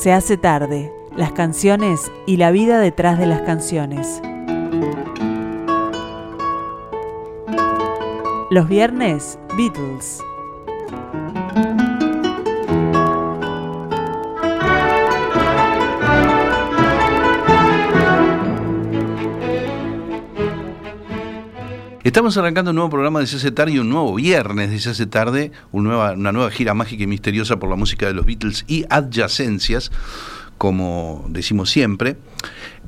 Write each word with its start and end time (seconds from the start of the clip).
Se 0.00 0.14
hace 0.14 0.38
tarde, 0.38 0.90
las 1.14 1.32
canciones 1.32 2.10
y 2.24 2.38
la 2.38 2.50
vida 2.50 2.80
detrás 2.80 3.18
de 3.18 3.26
las 3.26 3.42
canciones. 3.42 4.22
Los 8.50 8.66
viernes, 8.66 9.38
Beatles. 9.58 10.22
Estamos 22.10 22.36
arrancando 22.36 22.72
un 22.72 22.74
nuevo 22.74 22.90
programa 22.90 23.20
de 23.20 23.28
CC 23.28 23.52
Tarde 23.52 23.74
y 23.74 23.78
un 23.78 23.88
nuevo 23.88 24.16
viernes 24.16 24.68
de 24.72 24.80
CC 24.80 25.06
Tarde, 25.06 25.52
una 25.70 26.16
nueva, 26.16 26.50
gira 26.50 26.74
mágica 26.74 27.04
y 27.04 27.06
misteriosa 27.06 27.60
por 27.60 27.70
la 27.70 27.76
música 27.76 28.06
de 28.06 28.14
los 28.14 28.26
Beatles 28.26 28.64
y 28.66 28.84
adyacencias, 28.90 29.92
como 30.58 31.24
decimos 31.28 31.70
siempre. 31.70 32.16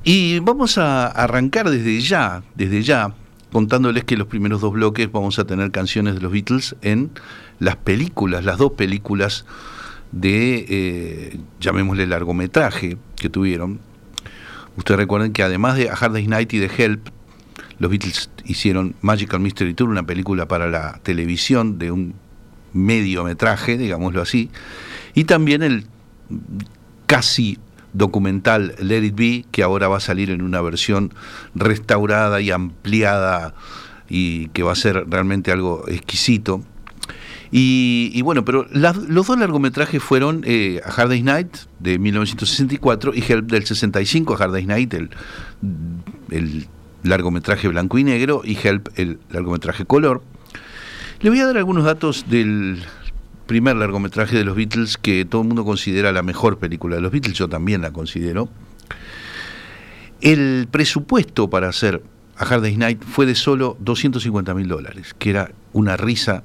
Y 0.02 0.40
vamos 0.40 0.76
a 0.76 1.06
arrancar 1.06 1.70
desde 1.70 2.00
ya, 2.00 2.42
desde 2.56 2.82
ya, 2.82 3.14
contándoles 3.52 4.02
que 4.02 4.16
los 4.16 4.26
primeros 4.26 4.60
dos 4.60 4.72
bloques 4.72 5.12
vamos 5.12 5.38
a 5.38 5.44
tener 5.44 5.70
canciones 5.70 6.16
de 6.16 6.20
los 6.20 6.32
Beatles 6.32 6.74
en 6.82 7.12
las 7.60 7.76
películas, 7.76 8.44
las 8.44 8.58
dos 8.58 8.72
películas 8.72 9.46
de, 10.10 10.66
eh, 10.68 11.38
llamémosle 11.60 12.08
largometraje 12.08 12.96
que 13.14 13.28
tuvieron. 13.28 13.78
Ustedes 14.76 14.98
recuerden 14.98 15.32
que 15.32 15.44
además 15.44 15.76
de 15.76 15.90
A 15.90 15.92
Hard 15.92 16.14
Day's 16.14 16.28
Night 16.28 16.52
y 16.54 16.58
de 16.58 16.70
Help, 16.76 17.08
los 17.82 17.90
Beatles 17.90 18.30
hicieron 18.44 18.94
Magical 19.00 19.40
Mystery 19.40 19.74
Tour, 19.74 19.88
una 19.88 20.04
película 20.04 20.46
para 20.46 20.68
la 20.68 21.00
televisión 21.02 21.80
de 21.80 21.90
un 21.90 22.14
mediometraje, 22.72 23.76
digámoslo 23.76 24.22
así, 24.22 24.50
y 25.14 25.24
también 25.24 25.64
el 25.64 25.86
casi 27.06 27.58
documental 27.92 28.76
Let 28.78 29.02
It 29.02 29.14
Be, 29.16 29.44
que 29.50 29.64
ahora 29.64 29.88
va 29.88 29.96
a 29.96 30.00
salir 30.00 30.30
en 30.30 30.42
una 30.42 30.60
versión 30.60 31.12
restaurada 31.56 32.40
y 32.40 32.52
ampliada 32.52 33.52
y 34.08 34.46
que 34.50 34.62
va 34.62 34.70
a 34.70 34.76
ser 34.76 35.04
realmente 35.08 35.50
algo 35.50 35.84
exquisito. 35.88 36.62
Y, 37.50 38.22
bueno, 38.22 38.44
pero 38.44 38.64
los 38.70 39.26
dos 39.26 39.38
largometrajes 39.38 40.00
fueron 40.00 40.42
eh, 40.46 40.80
A 40.86 40.88
Hard 40.88 41.08
Day's 41.08 41.24
Night 41.24 41.56
de 41.80 41.98
1964 41.98 43.12
y 43.12 43.24
Help 43.28 43.50
del 43.50 43.66
65, 43.66 44.34
A 44.34 44.44
Hard 44.44 44.52
Day's 44.52 44.68
Night, 44.68 44.94
el, 44.94 45.10
el 46.30 46.68
largometraje 47.02 47.68
blanco 47.68 47.98
y 47.98 48.04
negro, 48.04 48.42
y 48.44 48.56
Help, 48.56 48.88
el 48.96 49.18
largometraje 49.30 49.84
color. 49.84 50.22
Le 51.20 51.30
voy 51.30 51.40
a 51.40 51.46
dar 51.46 51.56
algunos 51.56 51.84
datos 51.84 52.26
del 52.28 52.82
primer 53.46 53.76
largometraje 53.76 54.36
de 54.36 54.44
los 54.44 54.56
Beatles 54.56 54.96
que 54.96 55.24
todo 55.24 55.42
el 55.42 55.48
mundo 55.48 55.64
considera 55.64 56.12
la 56.12 56.22
mejor 56.22 56.58
película 56.58 56.96
de 56.96 57.02
los 57.02 57.12
Beatles, 57.12 57.36
yo 57.36 57.48
también 57.48 57.82
la 57.82 57.92
considero. 57.92 58.48
El 60.20 60.68
presupuesto 60.70 61.50
para 61.50 61.68
hacer 61.68 62.02
A 62.36 62.44
Hard 62.44 62.62
Day's 62.62 62.78
Night 62.78 63.02
fue 63.04 63.26
de 63.26 63.34
solo 63.34 63.76
250 63.80 64.54
mil 64.54 64.68
dólares, 64.68 65.14
que 65.18 65.30
era 65.30 65.50
una 65.72 65.96
risa 65.96 66.44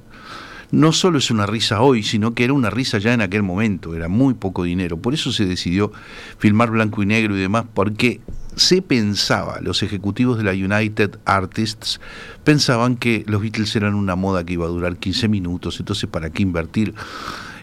no 0.70 0.92
solo 0.92 1.18
es 1.18 1.30
una 1.30 1.46
risa 1.46 1.80
hoy, 1.80 2.02
sino 2.02 2.34
que 2.34 2.44
era 2.44 2.52
una 2.52 2.70
risa 2.70 2.98
ya 2.98 3.14
en 3.14 3.22
aquel 3.22 3.42
momento, 3.42 3.94
era 3.94 4.08
muy 4.08 4.34
poco 4.34 4.64
dinero. 4.64 4.98
Por 4.98 5.14
eso 5.14 5.32
se 5.32 5.46
decidió 5.46 5.92
filmar 6.38 6.70
blanco 6.70 7.02
y 7.02 7.06
negro 7.06 7.36
y 7.36 7.40
demás, 7.40 7.64
porque 7.72 8.20
se 8.58 8.82
pensaba, 8.82 9.60
los 9.60 9.82
ejecutivos 9.82 10.36
de 10.36 10.44
la 10.44 10.52
United 10.52 11.18
Artists 11.24 12.00
pensaban 12.44 12.96
que 12.96 13.24
los 13.26 13.40
Beatles 13.40 13.74
eran 13.76 13.94
una 13.94 14.16
moda 14.16 14.44
que 14.44 14.54
iba 14.54 14.66
a 14.66 14.68
durar 14.68 14.96
15 14.96 15.28
minutos, 15.28 15.78
entonces 15.78 16.08
¿para 16.10 16.30
qué 16.30 16.42
invertir 16.42 16.94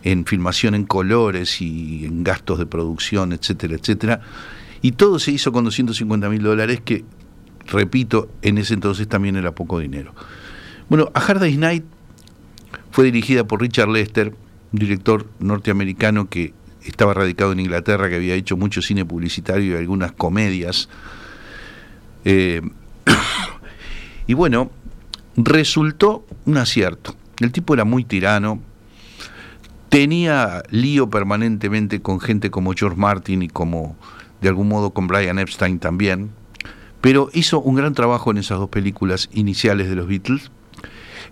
en 0.03 0.25
filmación 0.25 0.73
en 0.75 0.85
colores 0.85 1.61
y 1.61 2.05
en 2.05 2.23
gastos 2.23 2.59
de 2.59 2.65
producción, 2.65 3.33
etcétera, 3.33 3.75
etcétera? 3.75 4.21
Y 4.81 4.93
todo 4.93 5.19
se 5.19 5.31
hizo 5.31 5.51
con 5.51 5.65
250 5.65 6.29
mil 6.29 6.43
dólares, 6.43 6.81
que, 6.83 7.03
repito, 7.67 8.29
en 8.41 8.57
ese 8.57 8.73
entonces 8.73 9.07
también 9.07 9.35
era 9.35 9.53
poco 9.53 9.79
dinero. 9.79 10.13
Bueno, 10.89 11.11
A 11.13 11.19
Hard 11.19 11.39
Day's 11.39 11.57
Night 11.57 11.83
fue 12.91 13.05
dirigida 13.05 13.45
por 13.45 13.61
Richard 13.61 13.89
Lester, 13.89 14.33
un 14.71 14.79
director 14.79 15.27
norteamericano 15.39 16.29
que 16.29 16.53
estaba 16.85 17.13
radicado 17.13 17.51
en 17.51 17.59
Inglaterra, 17.59 18.09
que 18.09 18.15
había 18.15 18.35
hecho 18.35 18.57
mucho 18.57 18.81
cine 18.81 19.05
publicitario 19.05 19.73
y 19.73 19.77
algunas 19.77 20.11
comedias. 20.11 20.89
Eh, 22.23 22.61
y 24.27 24.33
bueno, 24.33 24.71
resultó 25.35 26.25
un 26.45 26.57
acierto. 26.57 27.15
El 27.39 27.51
tipo 27.51 27.73
era 27.73 27.83
muy 27.83 28.05
tirano, 28.05 28.61
tenía 29.89 30.63
lío 30.69 31.09
permanentemente 31.09 32.01
con 32.01 32.19
gente 32.19 32.51
como 32.51 32.73
George 32.73 32.97
Martin 32.97 33.43
y 33.43 33.47
como 33.47 33.95
de 34.41 34.49
algún 34.49 34.67
modo 34.67 34.91
con 34.91 35.07
Brian 35.07 35.39
Epstein 35.39 35.79
también, 35.79 36.31
pero 37.01 37.29
hizo 37.33 37.61
un 37.61 37.75
gran 37.75 37.93
trabajo 37.93 38.31
en 38.31 38.37
esas 38.37 38.59
dos 38.59 38.69
películas 38.69 39.29
iniciales 39.33 39.89
de 39.89 39.95
los 39.95 40.07
Beatles 40.07 40.51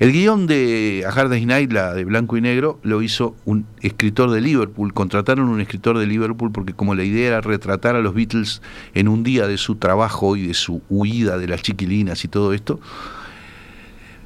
el 0.03 0.11
guion 0.11 0.47
de 0.47 1.05
A 1.07 1.11
Hard 1.11 1.29
Night, 1.29 1.71
la 1.71 1.93
de 1.93 2.03
blanco 2.03 2.35
y 2.35 2.41
negro, 2.41 2.77
lo 2.83 3.01
hizo 3.01 3.37
un 3.45 3.65
escritor 3.79 4.31
de 4.31 4.41
Liverpool. 4.41 4.93
Contrataron 4.93 5.47
un 5.47 5.61
escritor 5.61 5.97
de 5.97 6.05
Liverpool 6.05 6.51
porque 6.51 6.73
como 6.73 6.93
la 6.93 7.05
idea 7.05 7.29
era 7.29 7.39
retratar 7.39 7.95
a 7.95 8.01
los 8.01 8.13
Beatles 8.13 8.61
en 8.95 9.07
un 9.07 9.23
día 9.23 9.47
de 9.47 9.57
su 9.57 9.75
trabajo 9.75 10.35
y 10.35 10.45
de 10.45 10.55
su 10.55 10.81
huida 10.89 11.37
de 11.37 11.47
las 11.47 11.61
chiquilinas 11.61 12.25
y 12.25 12.27
todo 12.27 12.51
esto, 12.51 12.81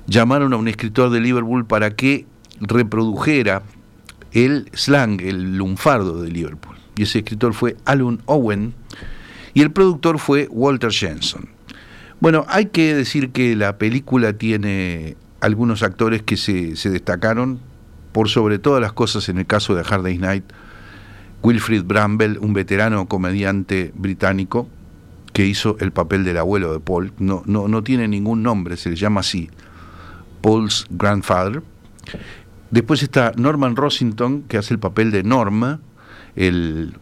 llamaron 0.08 0.52
a 0.54 0.58
un 0.58 0.68
escritor 0.68 1.12
de 1.12 1.20
Liverpool 1.20 1.68
para 1.68 1.92
que 1.92 2.26
reprodujera 2.60 3.62
el 4.32 4.72
slang, 4.74 5.22
el 5.22 5.60
lunfardo 5.60 6.24
de 6.24 6.32
Liverpool. 6.32 6.76
Y 6.96 7.04
ese 7.04 7.20
escritor 7.20 7.54
fue 7.54 7.78
Alan 7.86 8.20
Owen 8.26 8.74
y 9.54 9.62
el 9.62 9.70
productor 9.70 10.18
fue 10.18 10.48
Walter 10.50 10.90
Jensen. 10.90 11.50
Bueno, 12.20 12.48
hay 12.50 12.66
que 12.66 12.96
decir 12.96 13.30
que 13.30 13.56
la 13.56 13.78
película 13.78 14.34
tiene 14.34 15.18
algunos 15.47 15.81
actores 15.81 16.22
que 16.22 16.38
se, 16.38 16.90
destacaron 16.90 17.59
por 18.12 18.30
sobre 18.30 18.59
todas 18.59 18.81
las 18.81 18.94
cosas 18.94 19.30
en 19.30 19.40
el 19.40 19.46
caso 19.46 19.75
de 19.75 19.81
Hard 19.81 20.03
Day's 20.03 20.19
Night. 20.19 20.44
Wilfrid 21.41 21.84
Bramble, 21.84 22.38
un 22.40 22.53
veterano 22.53 23.08
comediante 23.08 23.91
británico 23.96 24.68
que 25.34 25.46
hizo 25.46 25.78
el 25.80 25.91
papel 25.91 26.24
del 26.24 26.38
abuelo 26.38 26.74
de 26.74 26.80
Paul. 26.80 27.13
No, 27.19 27.44
no, 27.46 27.68
no 27.68 27.84
tiene 27.84 28.07
ningún 28.07 28.44
nombre, 28.44 28.75
se 28.75 28.90
le 28.90 28.96
llama 28.96 29.22
así. 29.22 29.50
Paul's 30.41 30.86
Grandfather. 30.90 31.63
Después 32.69 33.02
está 33.03 33.31
Norman 33.38 33.75
Rossington, 33.75 34.44
que 34.44 34.57
hace 34.57 34.74
el 34.74 34.80
papel 34.80 35.12
de 35.12 35.24
Norma, 35.24 35.80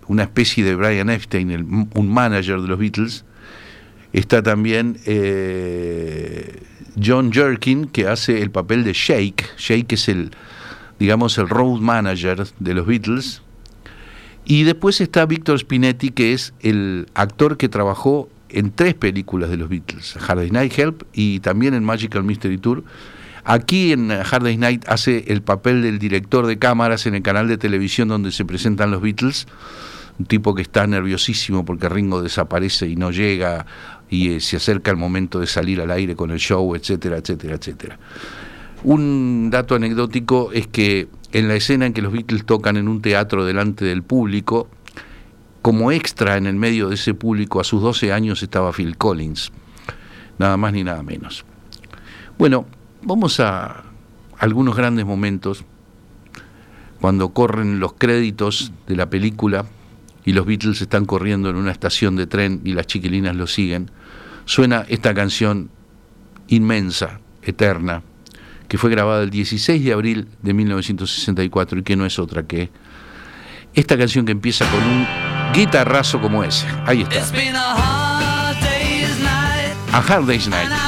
una 0.07 0.23
especie 0.23 0.63
de 0.63 0.75
Brian 0.75 1.09
Epstein, 1.09 1.89
un 1.94 2.13
manager 2.13 2.61
de 2.61 2.67
los 2.67 2.78
Beatles. 2.78 3.25
Está 4.13 4.44
también 4.44 4.97
eh, 5.05 6.61
John 7.03 7.31
Jerkin, 7.31 7.88
que 7.88 8.07
hace 8.07 8.41
el 8.41 8.51
papel 8.51 8.83
de 8.83 8.94
Shake. 8.94 9.45
Shake 9.57 9.94
es 9.94 10.09
el, 10.09 10.31
digamos, 11.00 11.38
el 11.38 11.50
road 11.50 11.79
manager 11.79 12.45
de 12.59 12.73
los 12.73 12.85
Beatles. 12.85 13.41
Y 14.45 14.63
después 14.63 15.01
está 15.01 15.25
Victor 15.25 15.59
Spinetti, 15.59 16.11
que 16.11 16.34
es 16.34 16.53
el 16.61 17.07
actor 17.16 17.57
que 17.57 17.67
trabajó 17.67 18.29
en 18.50 18.72
tres 18.72 18.94
películas 18.94 19.50
de 19.50 19.57
los 19.57 19.69
Beatles, 19.69 20.16
Hard 20.17 20.38
Day's 20.38 20.51
Night 20.51 20.78
Help 20.78 21.03
y 21.13 21.39
también 21.39 21.73
en 21.73 21.84
Magical 21.84 22.23
Mystery 22.23 22.57
Tour. 22.57 22.84
Aquí 23.44 23.91
en 23.91 24.11
Hard 24.11 24.44
Day's 24.44 24.57
Night 24.57 24.85
hace 24.88 25.25
el 25.28 25.41
papel 25.41 25.81
del 25.81 26.00
director 26.00 26.47
de 26.47 26.57
cámaras 26.57 27.05
en 27.05 27.16
el 27.16 27.22
canal 27.22 27.47
de 27.47 27.57
televisión 27.57 28.07
donde 28.07 28.31
se 28.31 28.45
presentan 28.45 28.91
los 28.91 29.01
Beatles, 29.01 29.47
un 30.17 30.25
tipo 30.25 30.55
que 30.55 30.61
está 30.61 30.88
nerviosísimo 30.88 31.66
porque 31.66 31.89
Ringo 31.89 32.22
desaparece 32.22 32.88
y 32.88 32.95
no 32.95 33.11
llega 33.11 33.66
y 34.09 34.33
eh, 34.33 34.39
se 34.39 34.57
acerca 34.57 34.91
el 34.91 34.97
momento 34.97 35.39
de 35.39 35.47
salir 35.47 35.81
al 35.81 35.91
aire 35.91 36.16
con 36.16 36.31
el 36.31 36.40
show, 36.40 36.75
etcétera, 36.75 37.17
etcétera, 37.17 37.55
etcétera. 37.55 37.99
Un 38.84 39.49
dato 39.52 39.75
anecdótico 39.75 40.52
es 40.52 40.67
que 40.67 41.07
en 41.31 41.47
la 41.47 41.55
escena 41.55 41.85
en 41.85 41.93
que 41.93 42.02
los 42.02 42.13
Beatles 42.13 42.46
tocan 42.46 42.78
en 42.78 42.87
un 42.87 43.02
teatro 43.02 43.46
delante 43.46 43.84
del 43.85 44.03
público, 44.03 44.69
como 45.61 45.91
extra 45.91 46.37
en 46.37 46.46
el 46.46 46.55
medio 46.55 46.90
de 46.90 46.96
ese 46.96 47.13
público 47.16 47.59
a 47.59 47.63
sus 47.63 47.81
12 47.81 48.13
años 48.13 48.43
estaba 48.43 48.72
Phil 48.72 48.97
Collins, 48.97 49.52
nada 50.37 50.58
más 50.58 50.73
ni 50.73 50.84
nada 50.84 51.01
menos. 51.01 51.43
Bueno, 52.37 52.67
vamos 53.01 53.40
a 53.40 53.84
algunos 54.37 54.75
grandes 54.75 55.05
momentos 55.05 55.63
cuando 57.01 57.29
corren 57.29 57.79
los 57.79 57.93
créditos 57.93 58.72
de 58.87 58.96
la 58.96 59.09
película 59.09 59.66
y 60.25 60.34
los 60.34 60.46
Beatles 60.46 60.81
están 60.81 61.05
corriendo 61.05 61.49
en 61.49 61.55
una 61.55 61.72
estación 61.72 62.16
de 62.16 62.28
tren 62.28 62.61
y 62.63 62.73
las 62.73 62.87
chiquilinas 62.87 63.35
lo 63.35 63.47
siguen, 63.47 63.91
suena 64.46 64.86
esta 64.88 65.14
canción 65.14 65.70
inmensa, 66.47 67.20
eterna, 67.42 68.03
que 68.68 68.78
fue 68.78 68.90
grabada 68.90 69.24
el 69.24 69.30
16 69.30 69.84
de 69.84 69.94
abril 69.94 70.28
de 70.42 70.53
1964 70.53 71.80
y 71.80 71.84
que 71.84 71.96
no 71.96 72.06
es 72.06 72.18
otra 72.20 72.44
que 72.44 72.70
esta 73.74 73.97
canción 73.97 74.26
que 74.26 74.32
empieza 74.32 74.66
con 74.70 74.84
un 74.84 75.08
guitarrazo 75.53 76.22
como 76.22 76.44
ese. 76.44 76.66
Ahí 76.86 77.02
está. 77.02 77.22
A 79.92 80.00
Hard 80.00 80.26
Day's 80.26 80.47
Night. 80.47 80.84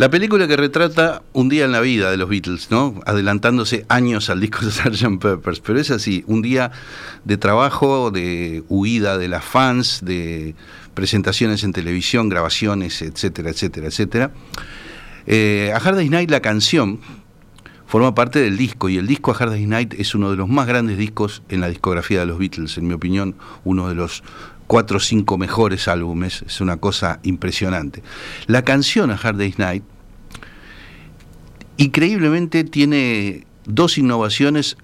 La 0.00 0.08
película 0.08 0.48
que 0.48 0.56
retrata 0.56 1.20
un 1.34 1.50
día 1.50 1.66
en 1.66 1.72
la 1.72 1.80
vida 1.82 2.10
de 2.10 2.16
los 2.16 2.26
Beatles, 2.26 2.70
¿no? 2.70 3.02
Adelantándose 3.04 3.84
años 3.90 4.30
al 4.30 4.40
disco 4.40 4.64
de 4.64 4.70
Sgt. 4.72 5.20
Peppers, 5.20 5.60
pero 5.60 5.78
es 5.78 5.90
así, 5.90 6.24
un 6.26 6.40
día 6.40 6.72
de 7.26 7.36
trabajo, 7.36 8.10
de 8.10 8.64
huida 8.70 9.18
de 9.18 9.28
las 9.28 9.44
fans, 9.44 10.00
de 10.02 10.54
presentaciones 10.94 11.64
en 11.64 11.74
televisión, 11.74 12.30
grabaciones, 12.30 13.02
etcétera, 13.02 13.50
etcétera, 13.50 13.88
etcétera. 13.88 14.30
Eh, 15.26 15.70
a 15.74 15.76
Hard 15.76 15.96
Day's 15.96 16.10
Night 16.10 16.30
la 16.30 16.40
canción 16.40 17.00
forma 17.86 18.14
parte 18.14 18.38
del 18.38 18.56
disco 18.56 18.88
y 18.88 18.96
el 18.96 19.06
disco 19.06 19.32
A 19.32 19.34
Hard 19.34 19.50
Day's 19.50 19.68
Night 19.68 19.92
es 19.98 20.14
uno 20.14 20.30
de 20.30 20.38
los 20.38 20.48
más 20.48 20.66
grandes 20.66 20.96
discos 20.96 21.42
en 21.50 21.60
la 21.60 21.68
discografía 21.68 22.20
de 22.20 22.26
los 22.26 22.38
Beatles, 22.38 22.78
en 22.78 22.86
mi 22.86 22.94
opinión, 22.94 23.34
uno 23.64 23.86
de 23.90 23.96
los 23.96 24.22
cuatro 24.70 24.98
o 24.98 25.00
cinco 25.00 25.36
mejores 25.36 25.88
álbumes, 25.88 26.44
es 26.46 26.60
una 26.60 26.76
cosa 26.76 27.18
impresionante. 27.24 28.04
La 28.46 28.62
canción 28.62 29.10
A 29.10 29.14
Hard 29.14 29.38
Day's 29.38 29.58
Night, 29.58 29.82
increíblemente 31.76 32.62
tiene 32.62 33.48
dos 33.64 33.98
innovaciones 33.98 34.76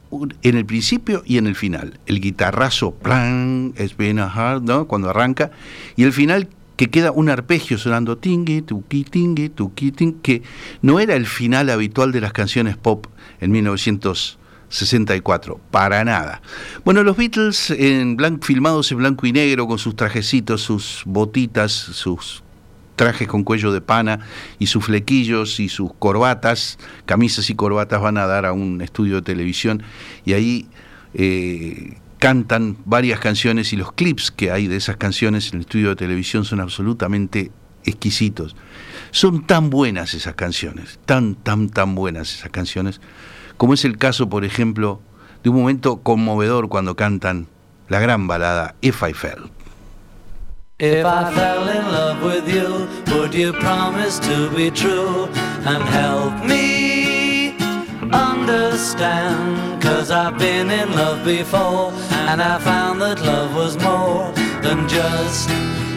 en 0.43 0.57
el 0.57 0.67
principio 0.67 1.23
y 1.25 1.39
en 1.39 1.47
el 1.47 1.55
final. 1.55 2.01
El 2.07 2.21
guitarrazo, 2.21 2.97
plan, 2.97 3.75
es 3.77 3.97
bien 3.97 4.19
a 4.19 4.27
hard, 4.27 4.65
¿no? 4.65 4.89
Cuando 4.89 5.09
arranca, 5.09 5.53
y 5.95 6.03
el 6.03 6.13
final 6.13 6.49
que 6.75 6.91
queda 6.91 7.13
un 7.13 7.29
arpegio 7.29 7.79
sonando 7.79 8.19
tingue, 8.19 8.63
tuki, 8.63 9.05
tingue, 9.05 9.51
tuki, 9.51 9.93
tingue, 9.93 10.19
que 10.21 10.43
no 10.83 10.99
era 10.99 11.15
el 11.15 11.27
final 11.27 11.71
habitual 11.71 12.11
de 12.11 12.23
las 12.23 12.33
canciones 12.33 12.77
pop 12.77 13.07
en 13.41 13.53
1900 13.53 14.37
64, 14.69 15.61
para 15.71 16.05
nada. 16.05 16.43
Bueno, 16.85 17.03
los 17.03 17.17
Beatles 17.17 17.71
en 17.71 18.19
filmados 18.43 18.91
en 18.93 18.99
blanco 18.99 19.27
y 19.27 19.33
negro, 19.33 19.67
con 19.67 19.79
sus 19.79 19.97
trajecitos, 19.97 20.63
sus 20.63 21.03
botitas, 21.05 21.73
sus 21.73 22.43
trajes 22.97 23.29
con 23.29 23.45
cuello 23.45 23.73
de 23.73 23.81
pana 23.81 24.21
y 24.59 24.67
sus 24.67 24.87
flequillos 24.87 25.61
y 25.61 25.69
sus 25.69 25.93
corbatas, 25.99 26.79
camisas 27.05 27.49
y 27.51 27.55
corbatas 27.55 28.01
van 28.01 28.19
a 28.19 28.27
dar 28.27 28.47
a 28.47 28.53
un 28.53 28.81
estudio 28.81 29.17
de 29.17 29.23
televisión 29.23 29.83
y 30.25 30.33
ahí 30.33 30.67
eh, 31.15 31.99
cantan 32.19 32.79
varias 32.85 33.21
canciones 33.21 33.73
y 33.73 33.77
los 33.77 33.93
clips 33.93 34.31
que 34.31 34.51
hay 34.51 34.67
de 34.67 34.77
esas 34.77 34.97
canciones 34.97 35.49
en 35.49 35.57
el 35.57 35.61
estudio 35.61 35.91
de 35.91 35.97
televisión 35.97 36.45
son 36.45 36.61
absolutamente 36.61 37.53
exquisitos. 37.85 38.57
Son 39.13 39.47
tan 39.47 39.71
buenas 39.71 40.15
esas 40.15 40.35
canciones, 40.35 40.99
tan, 41.05 41.37
tan, 41.37 41.69
tan 41.69 41.95
buenas 41.95 42.35
esas 42.35 42.51
canciones 42.51 43.01
como 43.57 43.75
es 43.75 43.85
el 43.85 43.99
caso, 43.99 44.29
por 44.29 44.45
ejemplo, 44.45 45.01
de 45.43 45.51
un 45.51 45.57
momento 45.57 45.99
conmovedor 45.99 46.69
cuando 46.69 46.97
cantan 46.97 47.47
la 47.89 48.01
gran 48.01 48.27
balada 48.27 48.75
If 48.81 49.03
I 49.03 49.13
Fell. 49.13 49.51
If 50.79 51.07
I 51.07 51.33
fell 51.35 51.69
in 51.69 51.91
love 51.91 52.23
with 52.23 52.47
you, 52.49 52.87
would 53.15 53.33
you 53.33 53.55
promise 53.55 54.19
to 54.21 54.51
be 54.55 54.71
true 54.71 55.27
and 55.65 55.83
help 55.85 56.45
me 56.45 57.57
understand? 58.13 59.81
Cause 59.83 60.11
I've 60.11 60.37
been 60.37 60.71
in 60.71 60.93
love 60.95 61.25
before 61.25 61.93
and 62.29 62.43
I 62.43 62.59
found 62.59 63.01
that 63.01 63.21
love 63.23 63.55
was 63.55 63.79
more 63.79 64.33
than 64.61 64.87
just 64.87 65.49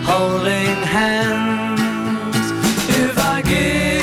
holding 0.06 0.78
hands. 0.88 2.52
If 2.88 3.18
I 3.18 3.42
give 3.42 3.99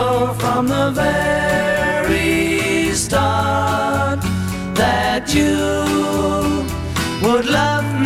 sure 0.00 0.34
from 0.42 0.66
the 0.66 0.86
very 1.02 2.92
start 2.94 4.20
that 4.80 5.24
you 5.38 5.56
would 7.22 7.46
love 7.58 7.86
me 7.94 7.99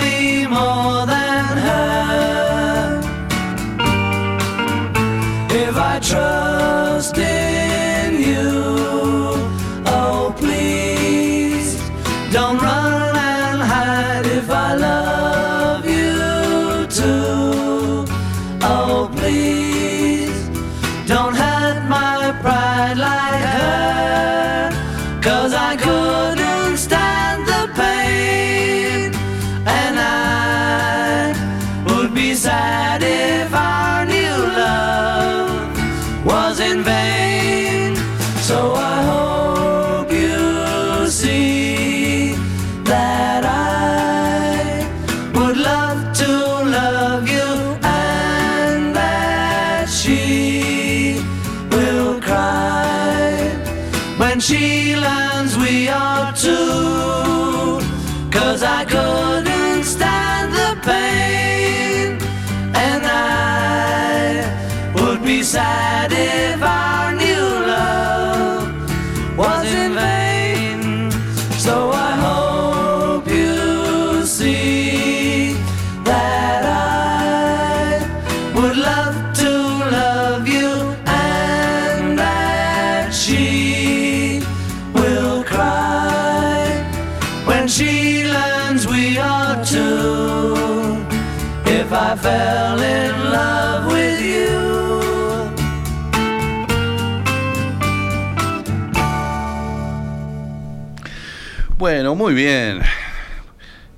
muy 102.25 102.33
bien. 102.33 102.81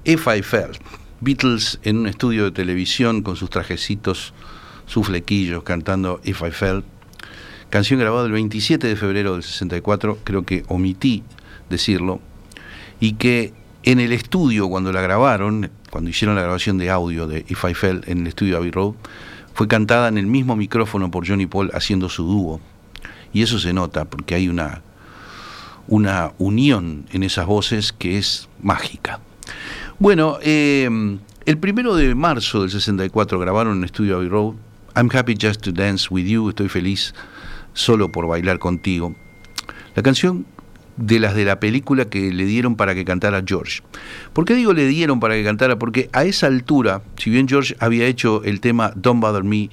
If 0.03 0.27
I 0.27 0.43
Fell. 0.43 0.73
Beatles 1.21 1.79
en 1.85 1.99
un 1.99 2.09
estudio 2.09 2.43
de 2.43 2.51
televisión 2.51 3.23
con 3.23 3.37
sus 3.37 3.51
trajecitos, 3.51 4.35
sus 4.85 5.07
flequillos, 5.07 5.63
cantando 5.63 6.21
If 6.25 6.43
I 6.43 6.51
Fell. 6.51 6.83
Canción 7.71 8.01
grabada 8.01 8.27
el 8.27 8.33
27 8.33 8.85
de 8.85 8.97
febrero 8.97 9.35
del 9.35 9.45
64, 9.45 10.19
creo 10.25 10.45
que 10.45 10.65
omití 10.67 11.23
decirlo, 11.71 12.21
y 12.99 13.13
que 13.13 13.53
en 13.85 14.01
el 14.01 14.11
estudio, 14.11 14.69
cuando 14.69 14.93
la 14.93 15.03
grabaron, 15.03 15.71
cuando 15.93 16.11
hicieron 16.11 16.35
la 16.35 16.43
grabación 16.43 16.79
de 16.79 16.91
audio 16.91 17.29
de 17.29 17.45
If 17.49 17.63
I 17.63 17.75
Fell 17.75 18.03
en 18.09 18.23
el 18.23 18.27
estudio 18.27 18.57
Abbey 18.57 18.73
Road, 18.73 18.95
fue 19.55 19.69
cantada 19.69 20.09
en 20.09 20.19
el 20.19 20.27
mismo 20.27 20.57
micrófono 20.57 21.13
por 21.13 21.29
Johnny 21.29 21.47
Paul 21.47 21.71
haciendo 21.75 22.09
su 22.09 22.25
dúo. 22.25 22.61
Y 23.33 23.43
eso 23.43 23.61
se 23.61 23.73
nota 23.73 24.05
porque 24.05 24.35
hay 24.35 24.49
una, 24.49 24.83
una 25.89 26.33
unión 26.39 27.07
en 27.13 27.23
esas 27.23 27.47
voces 27.47 27.93
que 27.93 28.19
es 28.19 28.49
mágica. 28.63 29.21
Bueno, 29.99 30.39
eh, 30.43 30.89
el 31.47 31.59
primero 31.59 31.95
de 31.95 32.15
marzo 32.15 32.63
del 32.63 32.71
64 32.71 33.39
grabaron 33.39 33.79
en 33.79 33.85
estudio 33.85 34.17
Abbey 34.17 34.29
Road 34.29 34.55
I'm 34.97 35.11
Happy 35.13 35.37
Just 35.39 35.61
to 35.61 35.73
Dance 35.73 36.09
With 36.11 36.25
You, 36.25 36.49
estoy 36.49 36.69
feliz 36.69 37.15
solo 37.75 38.11
por 38.11 38.27
bailar 38.27 38.59
contigo. 38.59 39.15
La 39.95 40.03
canción 40.03 40.47
de 40.97 41.21
las 41.21 41.35
de 41.35 41.45
la 41.45 41.61
película 41.61 42.07
que 42.07 42.33
le 42.33 42.47
dieron 42.47 42.77
para 42.77 42.95
que 42.95 43.05
cantara 43.05 43.43
George. 43.47 43.83
¿Por 44.33 44.47
qué 44.47 44.55
digo 44.55 44.73
le 44.73 44.87
dieron 44.87 45.21
para 45.21 45.35
que 45.35 45.45
cantara? 45.45 45.79
Porque 45.79 46.09
a 46.15 46.25
esa 46.25 46.47
altura, 46.47 47.03
si 47.19 47.29
bien 47.29 47.47
George 47.47 47.77
había 47.79 48.07
hecho 48.07 48.43
el 48.45 48.61
tema 48.61 48.93
Don't 48.97 49.21
Bother 49.21 49.45
Me 49.45 49.69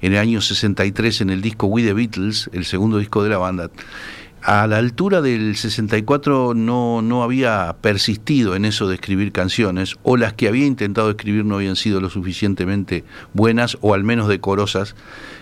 en 0.00 0.14
el 0.14 0.18
año 0.18 0.40
63 0.40 1.20
en 1.20 1.30
el 1.30 1.42
disco 1.42 1.66
We 1.66 1.82
the 1.82 1.92
Beatles, 1.92 2.48
el 2.54 2.64
segundo 2.64 2.96
disco 2.98 3.22
de 3.22 3.28
la 3.28 3.38
banda, 3.38 3.70
a 4.42 4.66
la 4.66 4.78
altura 4.78 5.22
del 5.22 5.56
64 5.56 6.54
no, 6.54 7.00
no 7.00 7.22
había 7.22 7.76
persistido 7.80 8.56
en 8.56 8.64
eso 8.64 8.88
de 8.88 8.96
escribir 8.96 9.32
canciones, 9.32 9.96
o 10.02 10.16
las 10.16 10.32
que 10.34 10.48
había 10.48 10.66
intentado 10.66 11.10
escribir 11.10 11.44
no 11.44 11.56
habían 11.56 11.76
sido 11.76 12.00
lo 12.00 12.10
suficientemente 12.10 13.04
buenas 13.34 13.78
o 13.80 13.94
al 13.94 14.04
menos 14.04 14.28
decorosas, 14.28 14.96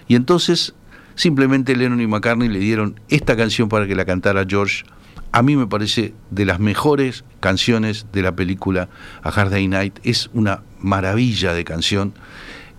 y 0.06 0.16
entonces 0.16 0.74
simplemente 1.14 1.76
Lennon 1.76 2.00
y 2.00 2.06
McCartney 2.06 2.48
le 2.48 2.58
dieron 2.58 3.00
esta 3.08 3.36
canción 3.36 3.68
para 3.68 3.86
que 3.86 3.94
la 3.94 4.04
cantara 4.04 4.44
George 4.46 4.84
a 5.32 5.42
mí 5.42 5.56
me 5.56 5.66
parece 5.66 6.14
de 6.30 6.44
las 6.44 6.58
mejores 6.58 7.24
canciones 7.40 8.06
de 8.12 8.22
la 8.22 8.34
película 8.34 8.88
A 9.22 9.28
Hard 9.28 9.50
Day 9.50 9.68
Night. 9.68 9.98
Es 10.02 10.28
una 10.32 10.62
maravilla 10.80 11.54
de 11.54 11.64
canción. 11.64 12.14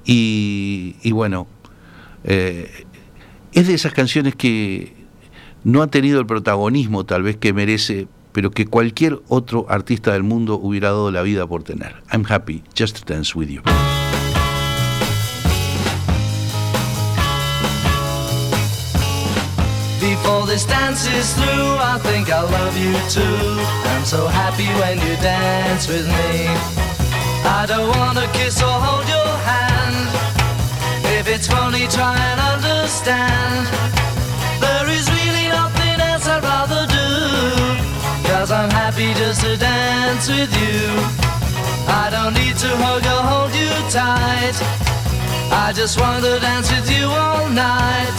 Y, 0.03 1.11
bueno, 1.11 1.47
eh, 2.25 2.85
es 3.53 3.67
de 3.67 3.73
esas 3.73 3.93
canciones 3.93 4.35
que 4.35 5.00
no 5.63 5.81
ha 5.81 5.87
tenido 5.87 6.19
el 6.19 6.25
protagonismo 6.25 7.05
tal 7.05 7.23
vez 7.23 7.37
que 7.37 7.53
merece, 7.53 8.07
pero 8.31 8.51
que 8.51 8.65
cualquier 8.65 9.19
otro 9.27 9.65
artista 9.69 10.13
del 10.13 10.23
mundo 10.23 10.55
hubiera 10.55 10.89
dado 10.89 11.11
la 11.11 11.21
vida 11.21 11.45
por 11.45 11.63
tener. 11.63 11.95
I'm 12.11 12.25
happy 12.25 12.63
just 12.75 13.07
dance 13.07 13.37
with 13.37 13.49
you. 13.49 13.61
Before 19.99 20.45
this 20.47 20.65
dance 20.65 21.07
is 21.07 21.33
through, 21.35 21.77
I 21.77 21.99
think 21.99 22.29
I 22.29 22.41
love 22.41 22.75
you 22.77 22.93
too. 23.09 23.21
I'm 23.91 24.05
so 24.05 24.27
happy 24.27 24.67
when 24.79 24.97
you 24.99 25.15
dance 25.21 25.87
with 25.87 26.07
me. 26.07 26.47
I 27.43 27.65
don't 27.67 27.89
wanna 27.97 28.27
kiss 28.33 28.61
or 28.61 28.67
hold 28.67 29.07
your 29.07 29.37
hand. 29.45 30.09
If 31.19 31.27
it's 31.27 31.47
funny, 31.47 31.87
try 31.87 32.17
and 32.17 32.39
understand. 32.39 33.67
There 34.59 34.89
is 34.89 35.20
I'd 36.27 36.43
rather 36.43 36.85
do. 36.85 37.07
Cause 38.29 38.51
I'm 38.51 38.69
happy 38.69 39.13
just 39.13 39.41
to 39.41 39.57
dance 39.57 40.27
with 40.29 40.51
you. 40.53 40.81
I 41.87 42.09
don't 42.11 42.33
need 42.33 42.55
to 42.57 42.69
hug 42.83 43.05
or 43.13 43.21
hold 43.31 43.53
you 43.55 43.71
tight. 43.89 44.55
I 45.51 45.73
just 45.73 45.99
want 45.99 46.23
to 46.23 46.39
dance 46.39 46.71
with 46.71 46.89
you 46.91 47.05
all 47.07 47.49
night. 47.49 48.17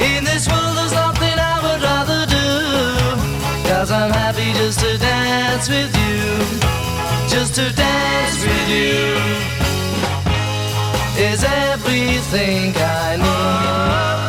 In 0.00 0.24
this 0.24 0.48
world, 0.48 0.76
there's 0.76 0.92
nothing 0.92 1.36
I 1.38 1.56
would 1.64 1.82
rather 1.82 2.22
do. 2.26 2.48
Cause 3.68 3.90
I'm 3.90 4.12
happy 4.12 4.52
just 4.54 4.80
to 4.80 4.98
dance 4.98 5.68
with 5.68 5.92
you. 6.04 6.26
Just 7.28 7.54
to 7.54 7.72
dance 7.72 8.38
with 8.42 8.68
you 8.68 9.46
is 11.18 11.44
everything 11.44 12.74
I 12.76 13.16
need. 13.16 14.15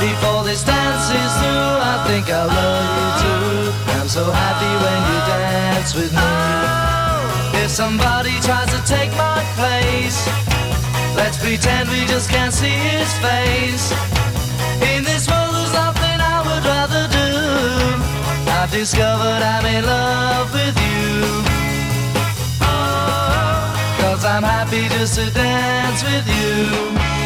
Before 0.00 0.42
this 0.44 0.64
dance 0.64 1.10
is 1.12 1.32
through, 1.44 1.76
I 1.92 2.02
think 2.08 2.30
I 2.32 2.48
love 2.48 2.88
you 2.96 3.08
too. 3.20 4.00
I'm 4.00 4.08
so 4.08 4.24
happy 4.24 4.72
when 4.80 4.98
you 5.12 5.18
dance 5.28 5.94
with 5.94 6.10
me. 6.16 7.60
If 7.62 7.70
somebody 7.70 8.32
tries 8.40 8.72
to 8.72 8.80
take 8.88 9.12
my 9.12 9.44
place, 9.60 10.24
let's 11.20 11.36
pretend 11.36 11.90
we 11.90 12.06
just 12.06 12.30
can't 12.30 12.50
see 12.50 12.72
his 12.72 13.12
face. 13.20 13.92
In 14.88 15.04
this 15.04 15.28
world, 15.28 15.52
there's 15.52 15.74
nothing 15.74 16.16
I 16.16 16.38
would 16.48 16.64
rather 16.64 17.04
do. 17.12 17.30
I've 18.56 18.72
discovered 18.72 19.42
I'm 19.44 19.66
in 19.66 19.84
love 19.84 20.48
with 20.50 20.76
you. 20.80 21.44
Oh, 22.64 24.00
Cause 24.00 24.24
I'm 24.24 24.44
happy 24.44 24.88
just 24.96 25.16
to 25.20 25.30
dance 25.30 26.02
with 26.02 26.24
you. 26.24 27.19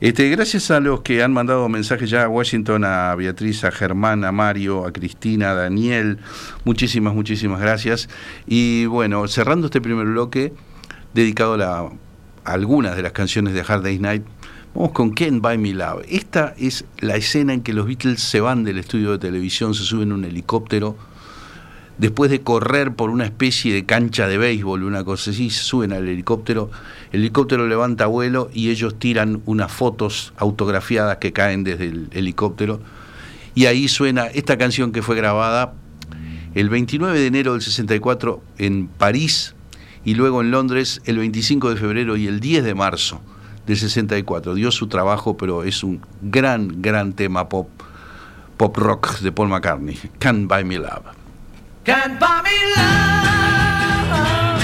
Este, 0.00 0.30
gracias 0.30 0.70
a 0.70 0.78
los 0.78 1.00
que 1.00 1.24
han 1.24 1.32
mandado 1.32 1.68
mensajes 1.68 2.08
ya 2.08 2.22
a 2.22 2.28
Washington, 2.28 2.84
a 2.84 3.16
Beatriz, 3.16 3.64
a 3.64 3.72
Germán, 3.72 4.24
a 4.24 4.30
Mario, 4.30 4.86
a 4.86 4.92
Cristina, 4.92 5.50
a 5.50 5.54
Daniel, 5.54 6.18
muchísimas, 6.64 7.14
muchísimas 7.14 7.60
gracias. 7.60 8.08
Y 8.46 8.86
bueno, 8.86 9.26
cerrando 9.26 9.66
este 9.66 9.80
primer 9.80 10.06
bloque, 10.06 10.52
dedicado 11.14 11.60
a, 11.64 11.90
algunas 12.44 12.94
de 12.94 13.02
las 13.02 13.10
canciones 13.10 13.54
de 13.54 13.64
Hard 13.66 13.82
Day's 13.82 14.00
Night, 14.00 14.22
vamos 14.72 14.92
con 14.92 15.12
Ken 15.14 15.42
By 15.42 15.58
Me 15.58 15.74
Love. 15.74 16.04
Esta 16.08 16.54
es 16.56 16.84
la 17.00 17.16
escena 17.16 17.52
en 17.52 17.62
que 17.62 17.72
los 17.72 17.84
Beatles 17.84 18.22
se 18.22 18.40
van 18.40 18.62
del 18.62 18.78
estudio 18.78 19.10
de 19.10 19.18
televisión, 19.18 19.74
se 19.74 19.82
suben 19.82 20.12
a 20.12 20.14
un 20.14 20.24
helicóptero, 20.24 20.96
después 21.98 22.30
de 22.30 22.40
correr 22.40 22.94
por 22.94 23.10
una 23.10 23.24
especie 23.24 23.74
de 23.74 23.84
cancha 23.84 24.26
de 24.28 24.38
béisbol, 24.38 24.84
una 24.84 25.04
cosa 25.04 25.30
así, 25.30 25.50
suben 25.50 25.92
al 25.92 26.08
helicóptero, 26.08 26.70
el 27.12 27.20
helicóptero 27.20 27.66
levanta 27.66 28.06
vuelo 28.06 28.50
y 28.52 28.70
ellos 28.70 28.98
tiran 28.98 29.42
unas 29.44 29.70
fotos 29.70 30.32
autografiadas 30.36 31.18
que 31.18 31.32
caen 31.32 31.64
desde 31.64 31.86
el 31.86 32.08
helicóptero. 32.12 32.80
Y 33.54 33.66
ahí 33.66 33.88
suena 33.88 34.26
esta 34.26 34.56
canción 34.56 34.92
que 34.92 35.02
fue 35.02 35.16
grabada 35.16 35.74
el 36.54 36.68
29 36.68 37.18
de 37.18 37.26
enero 37.26 37.52
del 37.52 37.62
64 37.62 38.42
en 38.58 38.86
París 38.86 39.54
y 40.04 40.14
luego 40.14 40.40
en 40.40 40.50
Londres 40.50 41.02
el 41.04 41.18
25 41.18 41.70
de 41.70 41.76
febrero 41.76 42.16
y 42.16 42.26
el 42.26 42.40
10 42.40 42.64
de 42.64 42.74
marzo 42.74 43.20
del 43.66 43.76
64. 43.76 44.54
Dio 44.54 44.70
su 44.70 44.86
trabajo, 44.86 45.36
pero 45.36 45.64
es 45.64 45.82
un 45.82 46.00
gran, 46.22 46.80
gran 46.80 47.12
tema 47.12 47.48
pop, 47.48 47.68
pop 48.56 48.76
rock 48.76 49.18
de 49.20 49.32
Paul 49.32 49.48
McCartney. 49.48 49.98
Can't 50.18 50.48
Buy 50.48 50.64
Me 50.64 50.76
Love. 50.76 51.17
Can't 51.88 52.20
buy 52.20 52.42
me 52.44 52.52
love. 52.76 54.60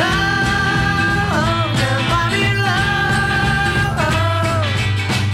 Love 0.00 1.70
can't 1.76 2.04
buy 2.08 2.24
me 2.32 2.44
love. 2.64 4.00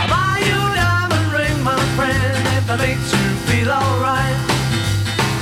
I'll 0.03 0.11
buy 0.11 0.43
you 0.43 0.59
a 0.59 0.75
diamond 0.75 1.29
ring, 1.31 1.59
my 1.63 1.79
friend, 1.95 2.43
if 2.59 2.67
that 2.67 2.79
makes 2.83 3.07
you 3.15 3.27
feel 3.47 3.71
alright. 3.71 4.35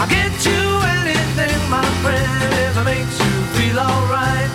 I'll 0.05 0.11
get 0.13 0.37
you 0.45 0.61
anything, 1.01 1.57
my 1.73 1.89
friend, 2.05 2.53
if 2.69 2.77
it 2.77 2.85
makes 2.85 3.17
you 3.25 3.33
feel 3.57 3.81
alright. 3.81 4.51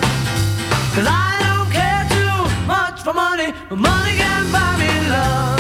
Cause 0.94 1.10
I 1.10 1.42
don't 1.42 1.72
care 1.74 2.06
too 2.14 2.38
much 2.70 3.02
for 3.02 3.14
money, 3.18 3.50
but 3.68 3.80
money 3.82 4.14
can 4.14 4.46
buy 4.54 4.78
me 4.78 4.94
love. 5.10 5.58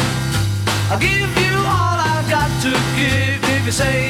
I'll 0.94 1.02
give 1.02 1.34
you 1.42 1.56
all 1.66 1.98
I've 2.06 2.30
got 2.30 2.52
to 2.66 2.72
give 2.94 3.42
if 3.50 3.66
you 3.66 3.72
say 3.72 4.09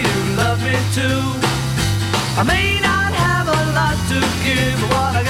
too. 0.93 1.21
I 2.39 2.43
may 2.43 2.79
not 2.81 3.13
have 3.13 3.47
a 3.47 3.61
lot 3.77 3.97
to 4.09 4.19
give, 4.43 4.79
what 4.89 5.15
I 5.15 5.28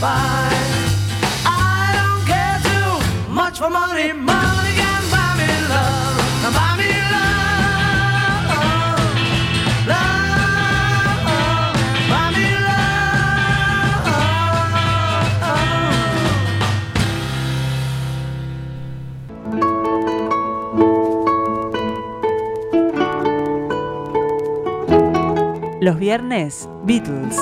buy. 0.00 0.48
I 1.44 1.92
don't 1.98 2.24
care 2.26 2.58
too 2.64 3.00
much 3.30 3.58
for 3.58 3.68
money, 3.68 4.12
money 4.14 4.72
can 4.80 5.02
buy 5.12 5.34
me 5.36 5.46
love, 5.68 6.16
buy 6.56 6.74
me 6.80 6.90
love, 7.14 8.48
love, 9.92 11.20
buy 12.08 12.26
me 12.34 12.46
love. 12.66 13.00
Los 25.82 25.96
viernes, 25.98 26.68
Beatles. 26.84 27.36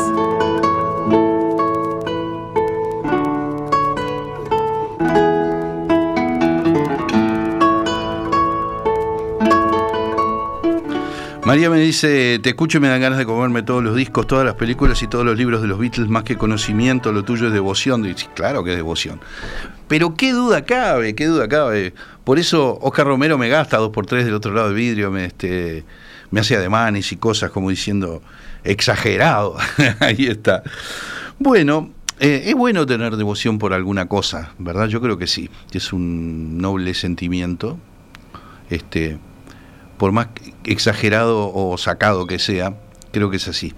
María 11.49 11.71
me 11.71 11.81
dice, 11.81 12.39
te 12.43 12.51
escucho 12.51 12.77
y 12.77 12.83
me 12.83 12.89
dan 12.89 13.01
ganas 13.01 13.17
de 13.17 13.25
comerme 13.25 13.63
todos 13.63 13.83
los 13.83 13.97
discos, 13.97 14.27
todas 14.27 14.45
las 14.45 14.55
películas 14.57 15.03
y 15.03 15.07
todos 15.07 15.25
los 15.25 15.35
libros 15.35 15.63
de 15.63 15.67
los 15.67 15.79
Beatles, 15.79 16.07
más 16.11 16.23
que 16.23 16.37
conocimiento, 16.37 17.11
lo 17.11 17.25
tuyo 17.25 17.47
es 17.47 17.55
devoción. 17.55 18.05
Y, 18.05 18.13
claro 18.13 18.63
que 18.63 18.73
es 18.73 18.77
devoción. 18.77 19.19
Pero 19.89 20.15
qué 20.15 20.33
duda 20.33 20.67
cabe, 20.67 21.15
qué 21.15 21.25
duda 21.25 21.49
cabe. 21.49 21.95
Por 22.25 22.39
eso 22.39 22.79
Oscar 22.83 23.07
Romero 23.07 23.39
me 23.39 23.49
gasta 23.49 23.79
dos 23.79 23.93
por 23.93 24.05
tres 24.05 24.27
del 24.27 24.35
otro 24.35 24.53
lado 24.53 24.67
del 24.67 24.77
vidrio, 24.77 25.11
me, 25.11 25.25
este, 25.25 25.85
me 26.31 26.41
hace 26.41 26.55
ademanes 26.55 27.13
y 27.13 27.17
cosas 27.17 27.51
como 27.51 27.71
diciendo, 27.71 28.21
exagerado. 28.63 29.57
Ahí 30.01 30.27
está. 30.27 30.63
Bueno, 31.39 31.95
eh, 32.21 32.43
es 32.45 32.55
bueno 32.57 32.85
tener 32.85 33.17
devoción 33.17 33.59
por 33.59 33.73
alguna 33.73 34.07
cosa, 34.07 34.53
¿verdad? 34.59 34.89
Yo 34.89 35.01
creo 35.01 35.17
que 35.17 35.27
sí. 35.27 35.49
Es 35.73 35.95
un 35.95 36.59
noble 36.59 36.93
sentimiento. 36.93 37.79
Este, 38.69 39.17
por 39.99 40.13
más 40.13 40.29
exagerado 40.65 41.53
o 41.53 41.77
sacado 41.77 42.27
que 42.27 42.39
sea, 42.39 42.75
creo 43.13 43.31
que 43.31 43.37
es 43.37 43.49
así. 43.49 43.75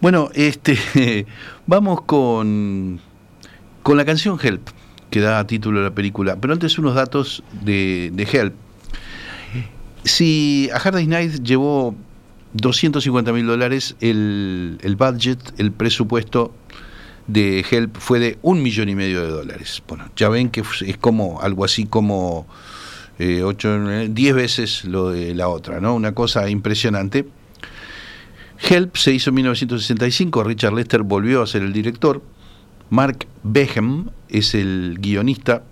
Bueno, 0.00 0.30
este, 0.34 1.26
vamos 1.66 2.02
con, 2.02 3.00
con 3.82 3.96
la 3.96 4.04
canción 4.04 4.38
Help, 4.42 4.68
que 5.10 5.20
da 5.20 5.46
título 5.46 5.80
a 5.80 5.84
la 5.84 5.94
película. 5.94 6.36
Pero 6.36 6.52
antes 6.52 6.78
unos 6.78 6.94
datos 6.94 7.42
de, 7.62 8.10
de 8.12 8.22
Help. 8.24 8.54
Si 10.04 10.70
a 10.72 10.76
Hard 10.76 10.94
Day's 10.94 11.08
Night 11.08 11.42
llevó 11.42 11.94
250 12.54 13.32
mil 13.32 13.46
dólares, 13.46 13.96
el, 14.00 14.78
el 14.82 14.96
budget, 14.96 15.38
el 15.58 15.72
presupuesto 15.72 16.54
de 17.26 17.64
Help 17.70 17.96
fue 17.98 18.18
de 18.18 18.38
un 18.42 18.62
millón 18.62 18.88
y 18.88 18.94
medio 18.94 19.22
de 19.22 19.28
dólares. 19.28 19.82
Bueno, 19.86 20.10
ya 20.16 20.28
ven 20.28 20.50
que 20.50 20.62
es 20.86 20.96
como 20.96 21.40
algo 21.42 21.64
así 21.64 21.84
como 21.84 22.46
eh, 23.20 24.08
10 24.10 24.34
veces 24.34 24.84
lo 24.84 25.10
de 25.10 25.34
la 25.34 25.48
otra, 25.48 25.80
¿no? 25.80 25.94
Una 25.94 26.12
cosa 26.12 26.48
impresionante. 26.48 27.28
Help 28.68 28.96
se 28.96 29.12
hizo 29.12 29.30
en 29.30 29.34
1965, 29.36 30.42
Richard 30.42 30.72
Lester 30.72 31.02
volvió 31.02 31.42
a 31.42 31.46
ser 31.46 31.62
el 31.62 31.72
director, 31.72 32.22
Mark 32.88 33.26
Beckham 33.42 34.10
es 34.28 34.54
el 34.54 34.98
guionista 35.00 35.62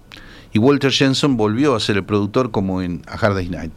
y 0.52 0.58
Walter 0.58 0.92
Jensen 0.92 1.36
volvió 1.36 1.74
a 1.74 1.80
ser 1.80 1.96
el 1.96 2.04
productor 2.04 2.50
como 2.50 2.82
en 2.82 3.02
A 3.06 3.14
Hard 3.14 3.34
Day's 3.34 3.50
Night. 3.50 3.72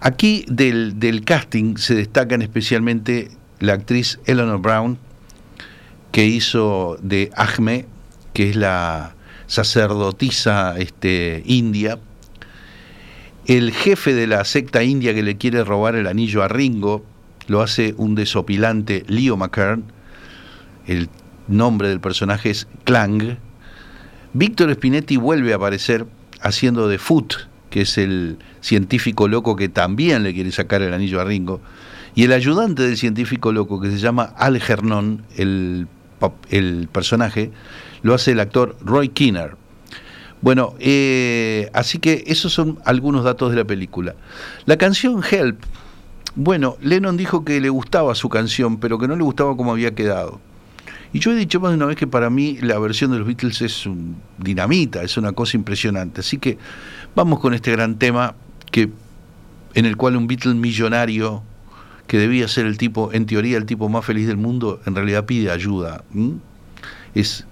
Aquí 0.00 0.44
del, 0.48 0.98
del 0.98 1.24
casting 1.24 1.76
se 1.76 1.94
destacan 1.94 2.42
especialmente 2.42 3.30
la 3.60 3.74
actriz 3.74 4.18
Eleanor 4.26 4.60
Brown, 4.60 4.98
que 6.12 6.26
hizo 6.26 6.98
de 7.02 7.30
Ahme, 7.34 7.86
que 8.32 8.50
es 8.50 8.56
la 8.56 9.14
sacerdotisa 9.46 10.78
este, 10.78 11.42
india, 11.46 11.98
el 13.48 13.72
jefe 13.72 14.14
de 14.14 14.26
la 14.26 14.44
secta 14.44 14.82
india 14.84 15.14
que 15.14 15.22
le 15.22 15.38
quiere 15.38 15.64
robar 15.64 15.96
el 15.96 16.06
anillo 16.06 16.42
a 16.42 16.48
Ringo, 16.48 17.02
lo 17.46 17.62
hace 17.62 17.94
un 17.96 18.14
desopilante 18.14 19.04
Leo 19.08 19.38
McKern, 19.38 19.84
el 20.86 21.08
nombre 21.48 21.88
del 21.88 21.98
personaje 21.98 22.50
es 22.50 22.68
Clang. 22.84 23.38
Víctor 24.34 24.74
Spinetti 24.74 25.16
vuelve 25.16 25.54
a 25.54 25.56
aparecer 25.56 26.06
haciendo 26.42 26.88
de 26.88 26.98
Foot, 26.98 27.48
que 27.70 27.80
es 27.80 27.96
el 27.96 28.36
científico 28.60 29.28
loco 29.28 29.56
que 29.56 29.70
también 29.70 30.24
le 30.24 30.34
quiere 30.34 30.52
sacar 30.52 30.82
el 30.82 30.92
anillo 30.92 31.18
a 31.18 31.24
Ringo, 31.24 31.62
y 32.14 32.24
el 32.24 32.32
ayudante 32.32 32.82
del 32.82 32.98
científico 32.98 33.50
loco 33.50 33.80
que 33.80 33.90
se 33.90 33.98
llama 33.98 34.24
Algernon, 34.36 35.24
el, 35.38 35.88
el 36.50 36.88
personaje, 36.92 37.50
lo 38.02 38.12
hace 38.12 38.32
el 38.32 38.40
actor 38.40 38.76
Roy 38.82 39.08
Kinner. 39.08 39.56
Bueno, 40.40 40.74
eh, 40.78 41.70
así 41.72 41.98
que 41.98 42.24
esos 42.26 42.52
son 42.52 42.78
algunos 42.84 43.24
datos 43.24 43.50
de 43.50 43.56
la 43.56 43.64
película. 43.64 44.14
La 44.66 44.76
canción 44.76 45.22
Help, 45.28 45.62
bueno, 46.36 46.76
Lennon 46.80 47.16
dijo 47.16 47.44
que 47.44 47.60
le 47.60 47.68
gustaba 47.68 48.14
su 48.14 48.28
canción, 48.28 48.78
pero 48.78 48.98
que 48.98 49.08
no 49.08 49.16
le 49.16 49.22
gustaba 49.22 49.56
cómo 49.56 49.72
había 49.72 49.94
quedado. 49.94 50.40
Y 51.12 51.20
yo 51.20 51.32
he 51.32 51.36
dicho 51.36 51.58
más 51.58 51.70
de 51.70 51.76
una 51.76 51.86
vez 51.86 51.96
que 51.96 52.06
para 52.06 52.30
mí 52.30 52.58
la 52.60 52.78
versión 52.78 53.10
de 53.10 53.18
los 53.18 53.26
Beatles 53.26 53.62
es 53.62 53.86
un 53.86 54.16
dinamita, 54.36 55.02
es 55.02 55.16
una 55.16 55.32
cosa 55.32 55.56
impresionante. 55.56 56.20
Así 56.20 56.38
que 56.38 56.58
vamos 57.14 57.40
con 57.40 57.54
este 57.54 57.72
gran 57.72 57.98
tema 57.98 58.34
que 58.70 58.90
en 59.74 59.86
el 59.86 59.96
cual 59.96 60.16
un 60.16 60.26
Beatle 60.26 60.54
millonario 60.54 61.42
que 62.06 62.18
debía 62.18 62.48
ser 62.48 62.66
el 62.66 62.78
tipo, 62.78 63.12
en 63.12 63.26
teoría 63.26 63.56
el 63.56 63.66
tipo 63.66 63.88
más 63.88 64.04
feliz 64.04 64.26
del 64.26 64.36
mundo, 64.36 64.80
en 64.86 64.94
realidad 64.94 65.24
pide 65.24 65.50
ayuda. 65.50 66.04
Es 67.14 67.46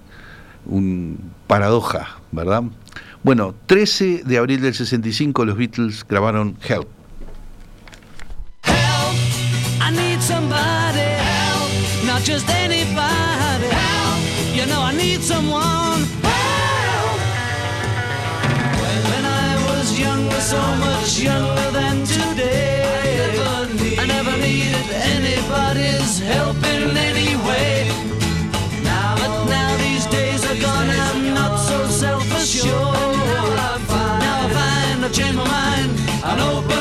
un 0.68 1.32
paradoja, 1.46 2.18
¿verdad? 2.32 2.64
Bueno, 3.22 3.54
13 3.66 4.22
de 4.24 4.38
abril 4.38 4.60
del 4.60 4.74
65 4.74 5.44
los 5.44 5.56
Beatles 5.56 6.04
grabaron 6.08 6.56
Help. 6.66 6.88
Help, 8.62 9.16
I 9.80 9.90
need 9.90 10.20
somebody. 10.20 11.00
Help, 11.00 12.06
not 12.06 12.22
just 12.22 12.48
anybody. 12.50 13.68
Help, 13.68 14.54
you 14.54 14.66
know 14.66 14.82
I 14.82 14.92
need 14.96 15.22
someone. 15.22 16.04
Help. 16.22 17.20
When 19.10 19.24
I 19.24 19.56
was 19.66 19.98
younger, 19.98 20.40
so 20.40 20.60
much 20.76 21.18
younger 21.18 21.70
than 21.72 22.06
mind 36.26 36.40
and 36.40 36.75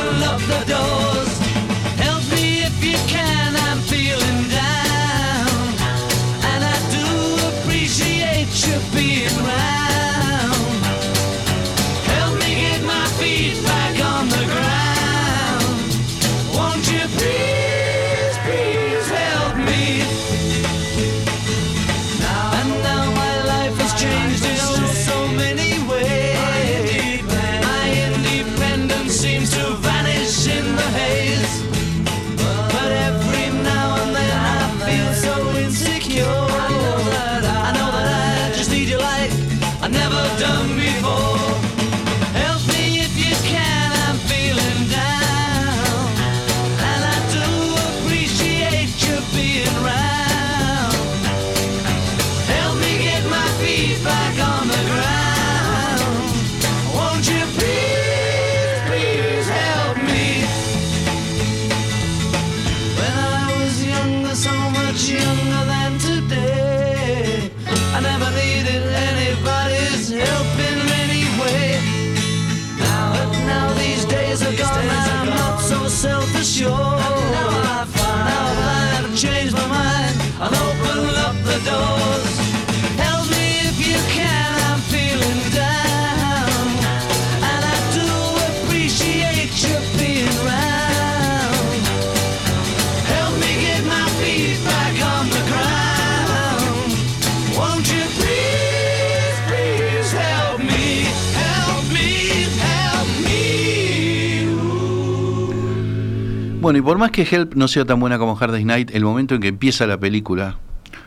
Bueno, 106.65 106.79
y 106.79 106.81
por 106.81 106.97
más 106.97 107.11
que 107.11 107.27
Help 107.29 107.53
no 107.53 107.67
sea 107.67 107.85
tan 107.85 107.99
buena 107.99 108.17
como 108.17 108.35
Hard 108.35 108.53
Day's 108.53 108.65
Night, 108.65 108.89
el 108.95 109.03
momento 109.03 109.35
en 109.35 109.41
que 109.41 109.49
empieza 109.49 109.85
la 109.85 109.99
película, 109.99 110.57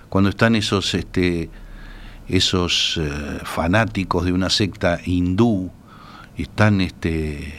cuando 0.08 0.30
están 0.30 0.54
esos, 0.54 0.94
este, 0.94 1.50
esos 2.28 2.96
eh, 3.02 3.40
fanáticos 3.42 4.24
de 4.24 4.30
una 4.30 4.50
secta 4.50 5.00
hindú, 5.04 5.72
están 6.36 6.80
este, 6.80 7.52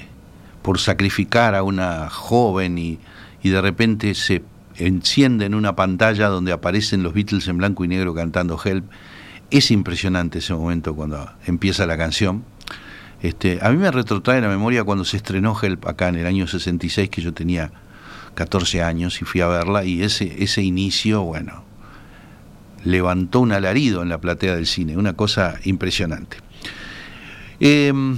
por 0.62 0.80
sacrificar 0.80 1.56
a 1.56 1.64
una 1.64 2.10
joven 2.10 2.78
y, 2.78 3.00
y 3.44 3.50
de 3.50 3.60
repente 3.60 4.16
se 4.16 4.44
encienden 4.78 5.54
una 5.54 5.76
pantalla 5.76 6.30
donde 6.30 6.54
aparecen 6.54 7.04
los 7.04 7.14
Beatles 7.14 7.50
en 7.50 7.58
blanco 7.58 7.84
y 7.84 7.90
negro 7.90 8.14
cantando 8.14 8.58
Help. 8.64 8.90
Es 9.52 9.72
impresionante 9.72 10.40
ese 10.40 10.54
momento 10.54 10.96
cuando 10.96 11.30
empieza 11.46 11.86
la 11.86 11.98
canción. 11.98 12.46
Este, 13.22 13.60
a 13.62 13.70
mí 13.72 13.76
me 13.76 13.92
retrotrae 13.92 14.40
la 14.40 14.48
memoria 14.48 14.86
cuando 14.86 15.04
se 15.04 15.18
estrenó 15.18 15.54
Help 15.62 15.86
acá 15.86 16.08
en 16.08 16.16
el 16.16 16.26
año 16.26 16.48
66, 16.48 17.10
que 17.10 17.22
yo 17.22 17.34
tenía 17.34 17.74
14 18.40 18.82
años 18.84 19.22
y 19.22 19.26
fui 19.26 19.42
a 19.42 19.48
verla, 19.48 19.84
y 19.84 20.02
ese, 20.02 20.42
ese 20.42 20.62
inicio, 20.62 21.24
bueno, 21.24 21.66
levantó 22.86 23.42
un 23.42 23.52
alarido 23.52 24.02
en 24.02 24.08
la 24.08 24.22
platea 24.22 24.56
del 24.56 24.66
cine, 24.66 24.96
una 24.96 25.12
cosa 25.12 25.60
impresionante. 25.66 26.38
Em, 27.60 28.18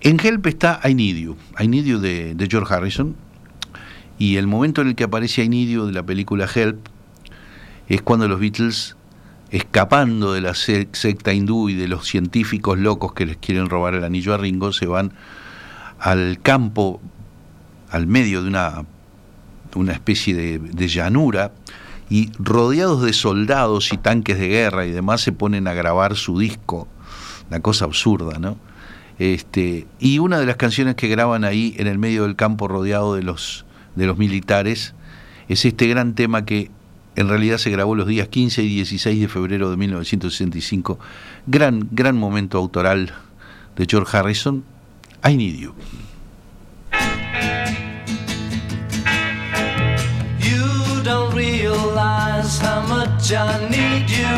en 0.00 0.18
Help 0.18 0.46
está 0.46 0.80
I 0.82 0.94
Need 0.94 1.16
You, 1.16 1.36
I 1.60 1.68
Need 1.68 1.84
You 1.84 1.98
de, 1.98 2.34
de 2.34 2.48
George 2.50 2.72
Harrison, 2.72 3.16
y 4.18 4.36
el 4.36 4.46
momento 4.46 4.80
en 4.80 4.88
el 4.88 4.94
que 4.94 5.04
aparece 5.04 5.44
I 5.44 5.50
Need 5.50 5.68
You 5.68 5.84
de 5.84 5.92
la 5.92 6.02
película 6.02 6.48
Help 6.54 6.88
es 7.88 8.00
cuando 8.00 8.28
los 8.28 8.40
Beatles 8.40 8.96
escapando 9.50 10.32
de 10.32 10.40
la 10.40 10.54
secta 10.54 11.34
hindú 11.34 11.68
y 11.68 11.74
de 11.74 11.86
los 11.86 12.06
científicos 12.06 12.78
locos 12.78 13.12
que 13.12 13.26
les 13.26 13.36
quieren 13.36 13.68
robar 13.68 13.92
el 13.92 14.04
anillo 14.04 14.32
a 14.32 14.38
Ringo, 14.38 14.72
se 14.72 14.86
van 14.86 15.12
al 15.98 16.40
campo, 16.40 17.02
al 17.90 18.06
medio 18.06 18.42
de 18.42 18.48
una, 18.48 18.84
una 19.74 19.92
especie 19.92 20.34
de, 20.34 20.88
llanura, 20.88 21.52
y 22.08 22.30
rodeados 22.38 23.02
de 23.02 23.12
soldados 23.12 23.92
y 23.92 23.96
tanques 23.96 24.38
de 24.38 24.48
guerra 24.48 24.86
y 24.86 24.92
demás, 24.92 25.20
se 25.22 25.32
ponen 25.32 25.66
a 25.66 25.74
grabar 25.74 26.14
su 26.14 26.38
disco, 26.38 26.86
una 27.48 27.60
cosa 27.60 27.84
absurda, 27.84 28.38
¿no? 28.38 28.58
Este, 29.18 29.86
y 29.98 30.18
una 30.18 30.38
de 30.38 30.46
las 30.46 30.56
canciones 30.56 30.94
que 30.94 31.08
graban 31.08 31.44
ahí 31.44 31.74
en 31.78 31.86
el 31.86 31.98
medio 31.98 32.24
del 32.24 32.36
campo 32.36 32.68
rodeado 32.68 33.14
de 33.14 33.22
los, 33.22 33.64
de 33.94 34.06
los 34.06 34.18
militares 34.18 34.94
es 35.48 35.64
este 35.64 35.86
gran 35.86 36.14
tema 36.14 36.44
que 36.44 36.70
en 37.16 37.28
realidad 37.28 37.56
se 37.56 37.70
grabó 37.70 37.94
los 37.94 38.06
días 38.06 38.28
15 38.28 38.62
y 38.62 38.68
16 38.68 39.20
de 39.20 39.28
febrero 39.28 39.70
de 39.70 39.76
1965. 39.78 40.98
Gran, 41.46 41.88
gran 41.90 42.16
momento 42.16 42.58
autoral 42.58 43.14
de 43.74 43.86
George 43.88 44.16
Harrison. 44.16 44.64
I 45.26 45.36
Need 45.36 45.56
You. 45.56 45.72
You 45.72 46.05
realize 52.46 52.58
how 52.58 52.80
much 52.86 53.32
I 53.32 53.68
need 53.68 54.10
you. 54.10 54.36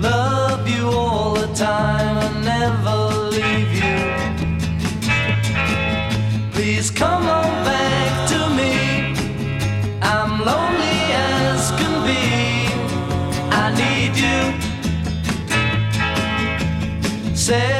Love 0.00 0.68
you 0.68 0.88
all 0.88 1.34
the 1.34 1.52
time 1.54 2.18
and 2.18 2.44
never 2.44 2.96
leave 3.30 3.72
you. 3.74 3.98
Please 6.52 6.90
come 6.90 7.26
on 7.26 7.64
back 7.64 8.28
to 8.28 8.38
me. 8.58 9.14
I'm 10.02 10.44
lonely 10.44 11.12
as 11.12 11.70
can 11.78 12.04
be. 12.06 12.22
I 13.50 13.72
need 13.82 14.16
you. 14.24 14.40
Said 17.34 17.79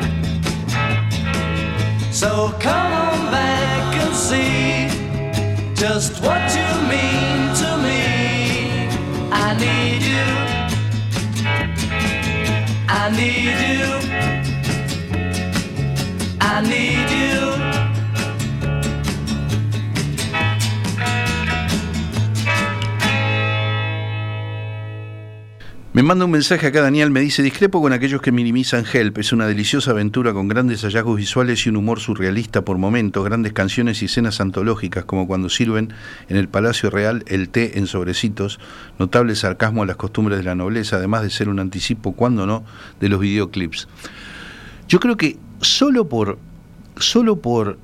So 2.21 2.53
come 2.59 2.93
on 2.93 3.31
back 3.31 3.95
and 3.95 4.15
see 4.15 4.87
just 5.73 6.21
what 6.21 6.53
you 6.55 6.69
mean 6.87 7.51
to 7.61 7.69
me. 7.85 8.03
I 9.31 9.57
need 9.57 10.03
you. 10.13 10.29
I 12.87 13.09
need 13.09 13.57
you. 13.73 13.87
I 16.39 16.61
need 16.61 17.09
you. 17.09 17.60
Me 25.93 26.03
manda 26.03 26.23
un 26.23 26.31
mensaje 26.31 26.67
acá 26.67 26.79
Daniel, 26.79 27.11
me 27.11 27.19
dice, 27.19 27.43
discrepo 27.43 27.81
con 27.81 27.91
aquellos 27.91 28.21
que 28.21 28.31
minimizan 28.31 28.85
Help, 28.85 29.17
es 29.17 29.33
una 29.33 29.45
deliciosa 29.45 29.91
aventura 29.91 30.31
con 30.31 30.47
grandes 30.47 30.83
hallazgos 30.83 31.17
visuales 31.17 31.65
y 31.65 31.69
un 31.69 31.75
humor 31.75 31.99
surrealista 31.99 32.61
por 32.61 32.77
momentos, 32.77 33.25
grandes 33.25 33.51
canciones 33.51 34.01
y 34.01 34.05
escenas 34.05 34.39
antológicas 34.39 35.03
como 35.03 35.27
cuando 35.27 35.49
sirven 35.49 35.91
en 36.29 36.37
el 36.37 36.47
Palacio 36.47 36.89
Real 36.89 37.25
el 37.27 37.49
té 37.49 37.77
en 37.77 37.87
sobrecitos, 37.87 38.57
notable 38.99 39.35
sarcasmo 39.35 39.83
a 39.83 39.85
las 39.85 39.97
costumbres 39.97 40.37
de 40.37 40.45
la 40.45 40.55
nobleza, 40.55 40.95
además 40.95 41.23
de 41.23 41.29
ser 41.29 41.49
un 41.49 41.59
anticipo, 41.59 42.13
cuando 42.13 42.45
no, 42.45 42.63
de 43.01 43.09
los 43.09 43.19
videoclips. 43.19 43.89
Yo 44.87 45.01
creo 45.01 45.17
que 45.17 45.39
solo 45.59 46.07
por, 46.07 46.39
solo 46.95 47.41
por 47.41 47.77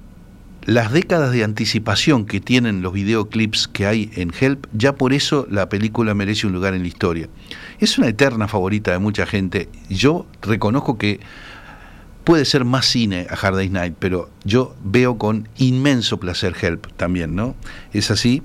las 0.67 0.91
décadas 0.91 1.31
de 1.31 1.45
anticipación 1.45 2.25
que 2.25 2.41
tienen 2.41 2.81
los 2.81 2.91
videoclips 2.91 3.69
que 3.69 3.85
hay 3.85 4.11
en 4.15 4.33
Help, 4.37 4.67
ya 4.73 4.95
por 4.95 5.13
eso 5.13 5.47
la 5.49 5.69
película 5.69 6.13
merece 6.13 6.45
un 6.45 6.51
lugar 6.51 6.73
en 6.73 6.81
la 6.81 6.87
historia. 6.87 7.29
Es 7.79 7.97
una 7.97 8.07
eterna 8.07 8.47
favorita 8.47 8.91
de 8.91 8.99
mucha 8.99 9.25
gente. 9.25 9.69
Yo 9.89 10.25
reconozco 10.41 10.97
que 10.97 11.19
puede 12.23 12.43
ser 12.43 12.65
más 12.65 12.87
cine 12.87 13.27
a 13.29 13.35
Hard 13.35 13.55
Day's 13.55 13.71
Night, 13.71 13.95
pero 13.99 14.29
yo 14.43 14.75
veo 14.83 15.17
con 15.17 15.47
inmenso 15.57 16.17
placer 16.19 16.55
Help 16.59 16.87
también, 16.97 17.35
¿no? 17.35 17.55
Es 17.93 18.09
así. 18.09 18.41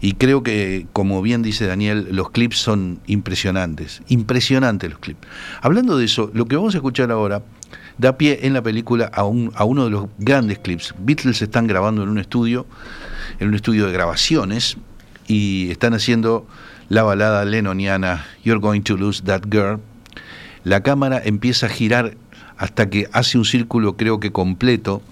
Y 0.00 0.14
creo 0.14 0.42
que, 0.42 0.86
como 0.92 1.22
bien 1.22 1.42
dice 1.42 1.66
Daniel, 1.66 2.08
los 2.10 2.30
clips 2.30 2.58
son 2.58 3.00
impresionantes, 3.06 4.02
impresionantes 4.08 4.90
los 4.90 4.98
clips. 4.98 5.26
Hablando 5.62 5.96
de 5.96 6.04
eso, 6.04 6.30
lo 6.34 6.46
que 6.46 6.56
vamos 6.56 6.74
a 6.74 6.78
escuchar 6.78 7.10
ahora 7.12 7.42
da 7.96 8.18
pie 8.18 8.40
en 8.42 8.52
la 8.54 8.62
película 8.62 9.06
a, 9.14 9.24
un, 9.24 9.52
a 9.54 9.64
uno 9.64 9.84
de 9.84 9.90
los 9.90 10.06
grandes 10.18 10.58
clips. 10.58 10.94
Beatles 10.98 11.40
están 11.40 11.68
grabando 11.68 12.02
en 12.02 12.08
un 12.08 12.18
estudio, 12.18 12.66
en 13.38 13.48
un 13.48 13.54
estudio 13.54 13.86
de 13.86 13.92
grabaciones, 13.92 14.76
y 15.26 15.70
están 15.70 15.94
haciendo 15.94 16.46
la 16.88 17.02
balada 17.02 17.44
lenoniana 17.44 18.24
You're 18.44 18.60
Going 18.60 18.82
to 18.82 18.96
Lose 18.96 19.22
That 19.24 19.42
Girl, 19.50 19.80
la 20.64 20.82
cámara 20.82 21.20
empieza 21.24 21.66
a 21.66 21.68
girar 21.68 22.16
hasta 22.56 22.88
que 22.88 23.08
hace 23.12 23.38
un 23.38 23.44
círculo 23.44 23.96
creo 23.96 24.20
que 24.20 24.32
completo 24.32 25.02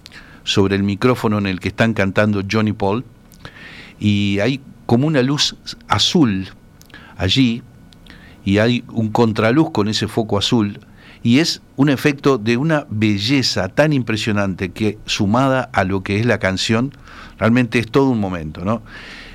sobre 0.45 0.77
el 0.77 0.83
micrófono 0.83 1.39
en 1.39 1.47
el 1.47 1.61
que 1.61 1.69
están 1.69 1.95
cantando 1.95 2.43
Johnny 2.51 2.73
Paul 2.73 3.05
y 3.99 4.39
hay 4.41 4.61
como 4.87 5.07
una 5.07 5.23
luz 5.23 5.57
azul 5.89 6.49
allí 7.17 7.63
y 8.45 8.59
hay 8.59 8.85
un 8.89 9.11
contraluz 9.11 9.71
con 9.71 9.89
ese 9.89 10.09
foco 10.09 10.39
azul 10.39 10.81
y 11.23 11.39
es 11.39 11.63
un 11.77 11.89
efecto 11.89 12.39
de 12.39 12.57
una 12.57 12.87
belleza 12.91 13.69
tan 13.69 13.93
impresionante 13.93 14.73
que 14.73 14.99
sumada 15.07 15.71
a 15.73 15.85
lo 15.85 16.03
que 16.03 16.19
es 16.19 16.27
la 16.27 16.39
canción, 16.39 16.93
realmente 17.39 17.79
es 17.79 17.87
todo 17.89 18.11
un 18.11 18.19
momento, 18.19 18.65
¿no? 18.65 18.83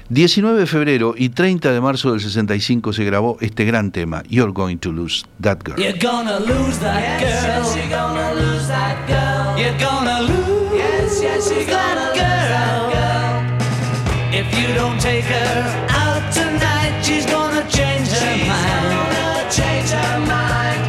19 0.09 0.59
de 0.59 0.65
febrero 0.67 1.13
y 1.17 1.29
30 1.29 1.73
de 1.73 1.81
marzo 1.81 2.11
del 2.11 2.21
65 2.21 2.93
se 2.93 3.03
grabó 3.03 3.37
este 3.41 3.65
gran 3.65 3.91
tema, 3.91 4.23
You're 4.29 4.53
Going 4.53 4.77
to 4.77 4.91
Lose 4.93 5.25
That 5.41 5.59
Girl. 5.65 5.77
You're 5.77 5.99
gonna 5.99 6.39
lose 6.39 6.79
that 6.79 7.19
girl. 7.19 7.29
Yes, 7.29 7.75
you're 7.75 7.89
gonna 7.89 8.33
lose 8.33 8.67
that 8.69 9.05
girl. 9.07 9.57
You're 9.57 9.77
gonna 9.77 10.21
lose. 10.21 10.77
Yes, 10.77 11.19
yes, 11.21 11.51
you're 11.51 11.65
gonna 11.65 11.75
that 11.75 12.15
lose 12.15 12.19
that 12.19 12.91
girl. 12.93 14.33
If 14.33 14.47
you 14.57 14.73
don't 14.75 14.99
take 15.01 15.25
her 15.25 15.87
out 15.89 16.31
tonight, 16.33 17.01
she's 17.03 17.25
gonna 17.25 17.67
change 17.69 18.07
her 18.07 18.37
she's 18.37 18.47
mind. 18.47 19.11
Gonna 19.11 19.51
change 19.51 19.89
her 19.89 20.19
mind. 20.25 20.86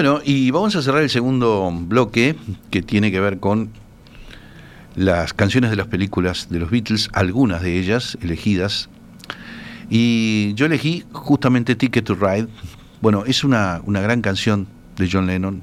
Bueno, 0.00 0.20
y 0.24 0.52
vamos 0.52 0.76
a 0.76 0.82
cerrar 0.82 1.02
el 1.02 1.10
segundo 1.10 1.72
bloque 1.72 2.36
que 2.70 2.82
tiene 2.82 3.10
que 3.10 3.18
ver 3.18 3.40
con 3.40 3.70
las 4.94 5.32
canciones 5.34 5.70
de 5.70 5.76
las 5.76 5.88
películas 5.88 6.48
de 6.50 6.60
los 6.60 6.70
Beatles, 6.70 7.08
algunas 7.14 7.62
de 7.62 7.80
ellas 7.80 8.16
elegidas. 8.22 8.88
Y 9.90 10.54
yo 10.54 10.66
elegí 10.66 11.02
justamente 11.10 11.74
Ticket 11.74 12.04
to 12.04 12.14
Ride. 12.14 12.46
Bueno, 13.00 13.24
es 13.26 13.42
una, 13.42 13.80
una 13.86 14.00
gran 14.00 14.22
canción 14.22 14.68
de 14.98 15.08
John 15.10 15.26
Lennon. 15.26 15.62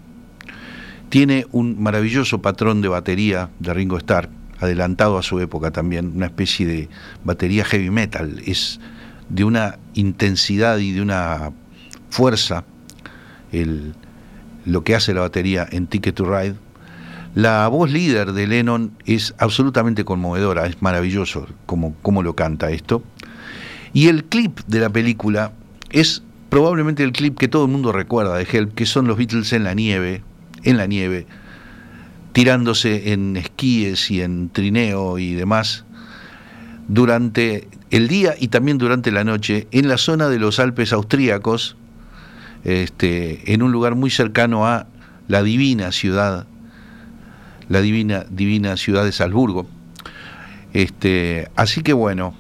Tiene 1.08 1.48
un 1.54 1.82
maravilloso 1.82 2.41
patrón 2.41 2.82
de 2.82 2.89
batería 2.89 3.52
de 3.60 3.74
Ringo 3.74 3.98
Starr, 3.98 4.28
adelantado 4.60 5.17
a 5.17 5.24
su 5.24 5.39
época 5.39 5.71
también, 5.71 6.12
una 6.13 6.26
especie 6.26 6.67
de 6.67 6.89
batería 7.24 7.63
heavy 7.63 7.89
metal. 7.89 8.41
Es 8.45 8.82
de 9.30 9.45
una 9.45 9.80
intensidad 9.93 10.80
y 10.80 10.91
de 10.91 11.02
una 11.02 11.54
fuerza 12.10 12.65
el, 13.54 13.95
lo 14.65 14.84
que 14.84 14.95
hace 14.95 15.13
la 15.13 15.21
batería 15.21 15.67
en 15.71 15.88
Ticket 15.88 16.15
to 16.15 16.25
Ride. 16.25 16.56
La 17.34 17.67
voz 17.67 17.91
líder 17.91 18.34
de 18.34 18.47
Lennon 18.47 18.91
es 19.06 19.36
absolutamente 19.38 20.06
conmovedora, 20.06 20.65
es 20.65 20.82
maravilloso 20.82 21.47
como, 21.65 21.93
como 22.01 22.23
lo 22.23 22.36
canta 22.36 22.71
esto. 22.71 23.04
Y 23.93 24.08
el 24.08 24.25
clip 24.25 24.60
de 24.67 24.80
la 24.80 24.89
película 24.89 25.51
es 25.91 26.23
probablemente 26.49 27.04
el 27.04 27.12
clip 27.12 27.38
que 27.38 27.47
todo 27.47 27.65
el 27.65 27.71
mundo 27.71 27.91
recuerda 27.91 28.36
de 28.36 28.47
Help, 28.49 28.73
que 28.73 28.86
son 28.86 29.08
los 29.08 29.17
Beatles 29.17 29.54
en 29.54 29.63
la 29.63 29.73
nieve, 29.73 30.23
en 30.63 30.78
la 30.78 30.88
nieve, 30.88 31.28
tirándose 32.34 33.13
en 33.13 33.38
esquíes 33.38 34.10
y 34.12 34.21
en 34.21 34.49
trineo 34.49 35.17
y 35.17 35.34
demás 35.34 35.86
durante 36.88 37.67
el 37.91 38.08
día 38.08 38.36
y 38.39 38.49
también 38.49 38.78
durante 38.78 39.12
la 39.12 39.23
noche 39.23 39.67
en 39.71 39.88
la 39.88 39.97
zona 39.97 40.30
de 40.30 40.39
los 40.39 40.60
Alpes 40.60 40.93
austríacos, 40.93 41.78
este, 42.65 43.54
en 43.54 43.63
un 43.63 43.71
lugar 43.71 43.95
muy 43.95 44.10
cercano 44.10 44.67
a 44.67 44.88
la 45.28 45.43
divina 45.43 45.91
ciudad, 45.91 46.45
la 47.69 47.82
divina, 47.82 48.25
divina 48.30 48.75
ciudad 48.75 49.06
de 49.06 49.12
Salzburgo. 49.12 49.67
Este, 50.73 51.49
así 51.56 51.82
que 51.82 51.93
bueno, 51.93 52.36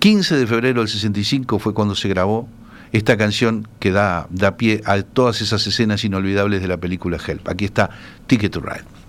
15 0.00 0.36
de 0.36 0.46
febrero 0.46 0.80
del 0.80 0.88
65 0.88 1.58
fue 1.58 1.74
cuando 1.74 1.94
se 1.94 2.08
grabó 2.08 2.48
esta 2.90 3.16
canción 3.16 3.68
que 3.78 3.92
da, 3.92 4.26
da 4.30 4.56
pie 4.56 4.82
a 4.84 5.00
todas 5.02 5.40
esas 5.40 5.66
escenas 5.66 6.04
inolvidables 6.04 6.60
de 6.60 6.68
la 6.68 6.78
película 6.78 7.18
Help. 7.24 7.48
Aquí 7.48 7.66
está 7.66 7.90
Ticket 8.26 8.52
to 8.52 8.60
Ride. 8.60 9.01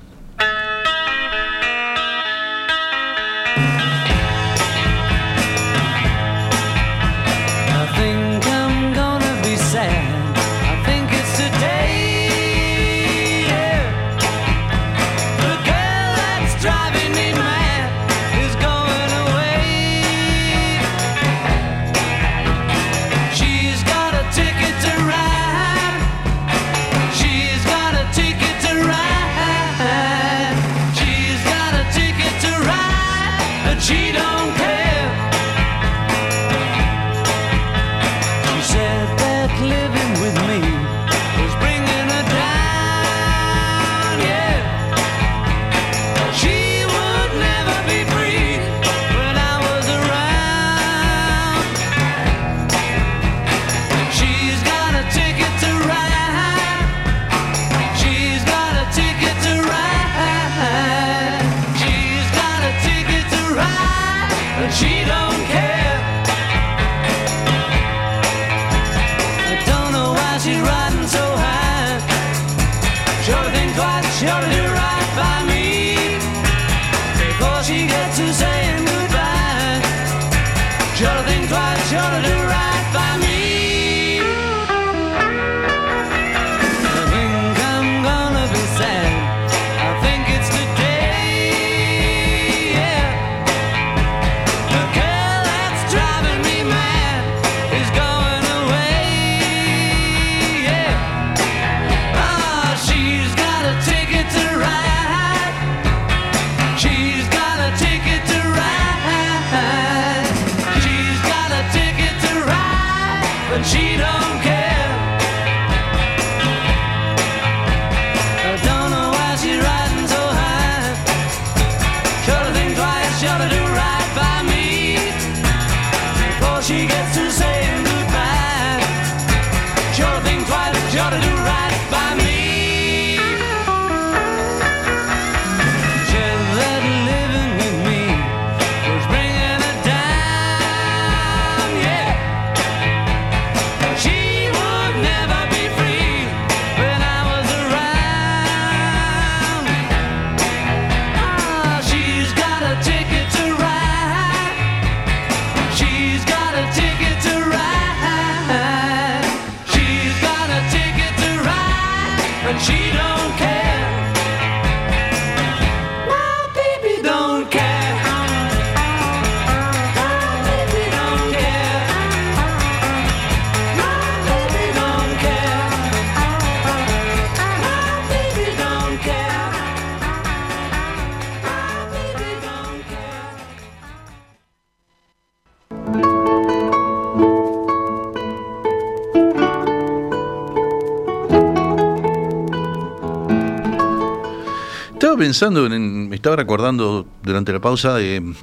Me 195.52 196.16
estaba 196.16 196.36
recordando 196.36 197.06
durante 197.24 197.52
la 197.54 197.60
pausa 197.60 197.96
de 197.96 198.34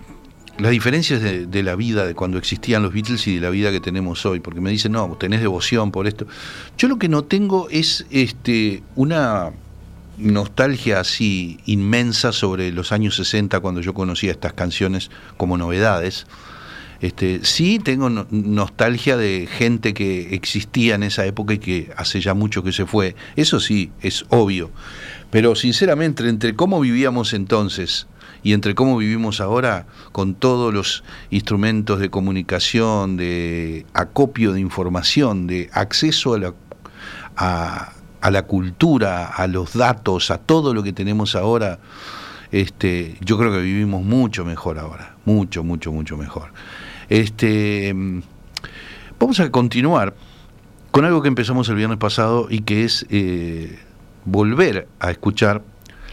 las 0.58 0.70
diferencias 0.70 1.22
de, 1.22 1.46
de 1.46 1.62
la 1.62 1.74
vida 1.74 2.06
de 2.06 2.14
cuando 2.14 2.36
existían 2.36 2.82
los 2.82 2.92
Beatles 2.92 3.26
y 3.26 3.36
de 3.36 3.40
la 3.40 3.50
vida 3.50 3.70
que 3.70 3.80
tenemos 3.80 4.26
hoy, 4.26 4.40
porque 4.40 4.60
me 4.60 4.70
dicen, 4.70 4.92
no, 4.92 5.16
tenés 5.18 5.40
devoción 5.40 5.90
por 5.90 6.06
esto. 6.06 6.26
Yo 6.76 6.88
lo 6.88 6.98
que 6.98 7.08
no 7.08 7.24
tengo 7.24 7.68
es 7.70 8.06
este 8.10 8.82
una 8.96 9.52
nostalgia 10.18 11.00
así 11.00 11.58
inmensa 11.64 12.32
sobre 12.32 12.72
los 12.72 12.92
años 12.92 13.16
60 13.16 13.60
cuando 13.60 13.80
yo 13.80 13.94
conocía 13.94 14.32
estas 14.32 14.52
canciones 14.52 15.10
como 15.36 15.56
novedades. 15.56 16.26
Este, 17.00 17.40
sí 17.44 17.78
tengo 17.78 18.10
no- 18.10 18.26
nostalgia 18.30 19.16
de 19.16 19.48
gente 19.50 19.94
que 19.94 20.34
existía 20.34 20.94
en 20.96 21.02
esa 21.02 21.24
época 21.24 21.54
y 21.54 21.58
que 21.58 21.90
hace 21.96 22.20
ya 22.20 22.34
mucho 22.34 22.62
que 22.62 22.72
se 22.72 22.84
fue. 22.86 23.16
Eso 23.36 23.58
sí, 23.60 23.90
es 24.02 24.24
obvio. 24.28 24.70
Pero 25.30 25.54
sinceramente, 25.54 26.28
entre 26.28 26.54
cómo 26.54 26.80
vivíamos 26.80 27.32
entonces 27.32 28.06
y 28.42 28.52
entre 28.52 28.74
cómo 28.74 28.96
vivimos 28.96 29.40
ahora, 29.40 29.86
con 30.12 30.34
todos 30.34 30.72
los 30.74 31.04
instrumentos 31.30 32.00
de 32.00 32.10
comunicación, 32.10 33.16
de 33.16 33.86
acopio 33.94 34.52
de 34.52 34.60
información, 34.60 35.46
de 35.46 35.70
acceso 35.72 36.34
a 36.34 36.38
la, 36.38 36.54
a 38.20 38.30
la 38.30 38.42
cultura, 38.42 39.26
a 39.26 39.46
los 39.46 39.74
datos, 39.74 40.30
a 40.30 40.38
todo 40.38 40.74
lo 40.74 40.82
que 40.82 40.92
tenemos 40.92 41.34
ahora, 41.34 41.78
este, 42.52 43.16
yo 43.20 43.38
creo 43.38 43.52
que 43.52 43.60
vivimos 43.60 44.02
mucho 44.02 44.44
mejor 44.44 44.78
ahora, 44.78 45.16
mucho, 45.24 45.62
mucho, 45.62 45.92
mucho 45.92 46.16
mejor. 46.16 46.52
Este, 47.10 47.92
mm, 47.92 48.22
vamos 49.18 49.40
a 49.40 49.50
continuar 49.50 50.14
con 50.90 51.04
algo 51.04 51.22
que 51.22 51.28
empezamos 51.28 51.68
el 51.68 51.74
viernes 51.74 51.98
pasado 51.98 52.46
y 52.48 52.60
que 52.60 52.84
es 52.84 53.04
eh, 53.10 53.78
volver 54.24 54.88
a 55.00 55.10
escuchar 55.10 55.62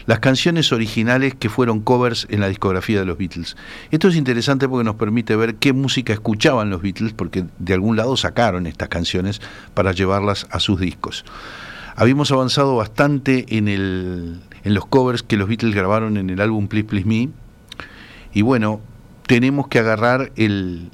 las 0.06 0.20
canciones 0.20 0.72
originales 0.72 1.34
que 1.34 1.48
fueron 1.50 1.80
covers 1.80 2.26
en 2.30 2.40
la 2.40 2.48
discografía 2.48 2.98
de 2.98 3.04
los 3.04 3.18
Beatles. 3.18 3.56
Esto 3.90 4.08
es 4.08 4.16
interesante 4.16 4.68
porque 4.68 4.84
nos 4.84 4.96
permite 4.96 5.36
ver 5.36 5.56
qué 5.56 5.72
música 5.72 6.12
escuchaban 6.12 6.70
los 6.70 6.80
Beatles, 6.80 7.12
porque 7.12 7.44
de 7.58 7.74
algún 7.74 7.96
lado 7.96 8.16
sacaron 8.16 8.66
estas 8.66 8.88
canciones 8.88 9.40
para 9.74 9.92
llevarlas 9.92 10.46
a 10.50 10.60
sus 10.60 10.80
discos. 10.80 11.24
Habíamos 11.94 12.32
avanzado 12.32 12.76
bastante 12.76 13.44
en, 13.50 13.68
el, 13.68 14.40
en 14.64 14.74
los 14.74 14.86
covers 14.86 15.22
que 15.22 15.36
los 15.36 15.46
Beatles 15.46 15.74
grabaron 15.74 16.16
en 16.16 16.30
el 16.30 16.40
álbum 16.40 16.68
Please 16.68 16.88
Please 16.88 17.06
Me, 17.06 17.28
y 18.32 18.42
bueno, 18.42 18.80
tenemos 19.28 19.68
que 19.68 19.78
agarrar 19.78 20.32
el, 20.36 20.90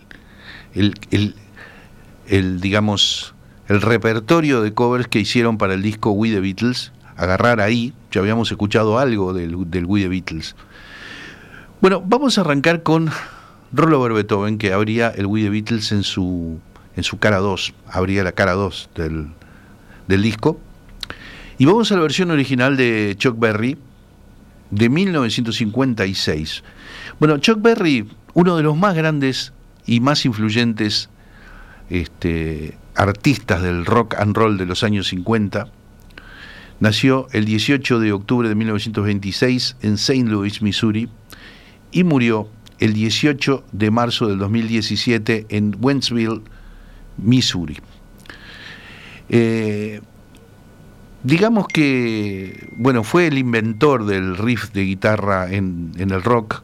el, 0.74 1.34
el, 2.26 2.60
digamos, 2.60 3.32
el 3.68 3.80
repertorio 3.80 4.60
de 4.60 4.74
covers 4.74 5.06
que 5.06 5.20
hicieron 5.20 5.56
para 5.56 5.74
el 5.74 5.82
disco 5.82 6.10
We 6.10 6.30
the 6.30 6.40
Beatles, 6.40 6.92
agarrar 7.16 7.60
ahí, 7.60 7.94
ya 8.10 8.20
habíamos 8.20 8.50
escuchado 8.50 8.98
algo 8.98 9.32
del, 9.32 9.70
del 9.70 9.86
We 9.86 10.02
the 10.02 10.08
Beatles. 10.08 10.56
Bueno, 11.80 12.02
vamos 12.04 12.36
a 12.36 12.40
arrancar 12.40 12.82
con 12.82 13.08
Rollover 13.72 14.12
Beethoven, 14.12 14.58
que 14.58 14.72
abría 14.72 15.10
el 15.10 15.26
We 15.26 15.42
the 15.42 15.50
Beatles 15.50 15.92
en 15.92 16.02
su, 16.02 16.58
en 16.96 17.04
su 17.04 17.18
cara 17.18 17.38
2, 17.38 17.72
abría 17.86 18.24
la 18.24 18.32
cara 18.32 18.54
2 18.54 18.90
del, 18.96 19.28
del 20.08 20.22
disco. 20.22 20.58
Y 21.56 21.66
vamos 21.66 21.92
a 21.92 21.94
la 21.94 22.02
versión 22.02 22.32
original 22.32 22.76
de 22.76 23.14
Chuck 23.16 23.38
Berry 23.38 23.78
de 24.72 24.88
1956. 24.88 26.64
Bueno, 27.20 27.38
Chuck 27.38 27.62
Berry, 27.62 28.08
uno 28.34 28.56
de 28.56 28.62
los 28.62 28.76
más 28.76 28.94
grandes 28.94 29.52
y 29.86 30.00
más 30.00 30.24
influyentes 30.26 31.08
este, 31.88 32.76
artistas 32.96 33.62
del 33.62 33.86
rock 33.86 34.14
and 34.18 34.36
roll 34.36 34.58
de 34.58 34.66
los 34.66 34.82
años 34.82 35.08
50, 35.08 35.68
nació 36.80 37.28
el 37.32 37.44
18 37.44 38.00
de 38.00 38.12
octubre 38.12 38.48
de 38.48 38.54
1926 38.54 39.76
en 39.82 39.94
St. 39.94 40.24
Louis, 40.24 40.62
Missouri, 40.62 41.08
y 41.92 42.04
murió 42.04 42.48
el 42.80 42.92
18 42.92 43.64
de 43.72 43.90
marzo 43.90 44.26
del 44.26 44.38
2017 44.38 45.46
en 45.48 45.76
Wentzville, 45.80 46.42
Missouri. 47.16 47.78
Eh, 49.28 50.00
digamos 51.22 51.68
que, 51.68 52.68
bueno, 52.76 53.04
fue 53.04 53.28
el 53.28 53.38
inventor 53.38 54.06
del 54.06 54.36
riff 54.36 54.72
de 54.72 54.84
guitarra 54.84 55.52
en, 55.52 55.92
en 55.98 56.10
el 56.10 56.22
rock 56.22 56.62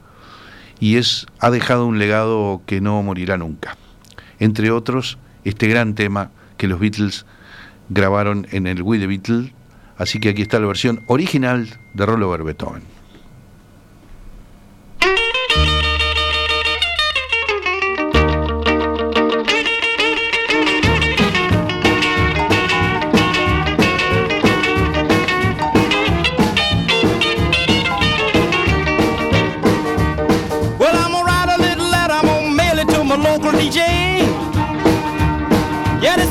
y 0.80 0.96
es, 0.96 1.26
ha 1.38 1.50
dejado 1.50 1.86
un 1.86 1.98
legado 1.98 2.62
que 2.66 2.80
no 2.80 3.02
morirá 3.02 3.36
nunca. 3.36 3.76
Entre 4.38 4.70
otros, 4.70 5.18
este 5.44 5.68
gran 5.68 5.94
tema 5.94 6.30
que 6.56 6.66
los 6.66 6.80
Beatles 6.80 7.26
grabaron 7.90 8.46
en 8.50 8.66
el 8.66 8.82
We 8.82 9.06
Beatles. 9.06 9.52
Así 9.98 10.18
que 10.18 10.30
aquí 10.30 10.42
está 10.42 10.58
la 10.58 10.66
versión 10.66 11.02
original 11.06 11.68
de 11.92 12.06
Rollover 12.06 12.42
Beethoven. 12.42 12.99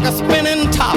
like 0.00 0.12
a 0.12 0.16
spinning 0.16 0.70
top. 0.70 0.96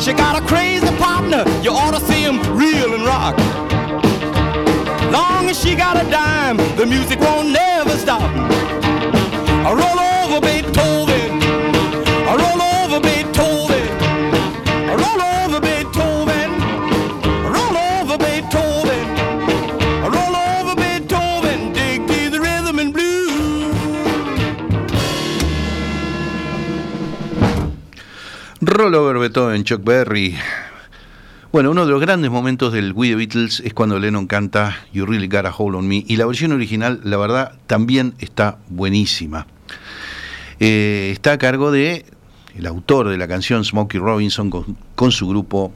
She 0.00 0.12
got 0.12 0.42
a 0.42 0.44
crazy 0.46 0.86
partner, 0.96 1.44
you 1.62 1.70
ought 1.70 1.92
to 1.92 2.00
see 2.06 2.22
him 2.22 2.40
reel 2.56 2.94
and 2.94 3.04
rock. 3.04 3.36
Long 5.12 5.48
as 5.48 5.60
she 5.60 5.76
got 5.76 5.96
a 6.04 6.10
dime, 6.10 6.56
the 6.76 6.86
music 6.86 7.20
won't 7.20 7.50
never 7.50 7.90
stop. 7.90 8.22
I 8.22 9.72
roll 9.72 10.09
Rollover 28.80 29.18
Beethoven, 29.18 29.62
Chuck 29.62 29.84
Berry. 29.84 30.34
Bueno, 31.52 31.70
uno 31.70 31.84
de 31.84 31.92
los 31.92 32.00
grandes 32.00 32.30
momentos 32.30 32.72
del 32.72 32.94
We 32.94 33.08
the 33.08 33.14
Beatles 33.14 33.60
es 33.60 33.74
cuando 33.74 33.98
Lennon 33.98 34.26
canta 34.26 34.74
You 34.90 35.04
Really 35.04 35.28
Got 35.28 35.44
a 35.44 35.54
Hold 35.54 35.74
on 35.74 35.86
Me 35.86 36.02
y 36.08 36.16
la 36.16 36.24
versión 36.24 36.52
original, 36.52 36.98
la 37.04 37.18
verdad, 37.18 37.58
también 37.66 38.14
está 38.20 38.56
buenísima. 38.70 39.46
Eh, 40.60 41.10
está 41.12 41.32
a 41.32 41.38
cargo 41.38 41.70
de 41.70 42.06
el 42.56 42.64
autor 42.64 43.10
de 43.10 43.18
la 43.18 43.28
canción 43.28 43.66
Smokey 43.66 44.00
Robinson 44.00 44.50
con, 44.94 45.12
su 45.12 45.28
grupo 45.28 45.74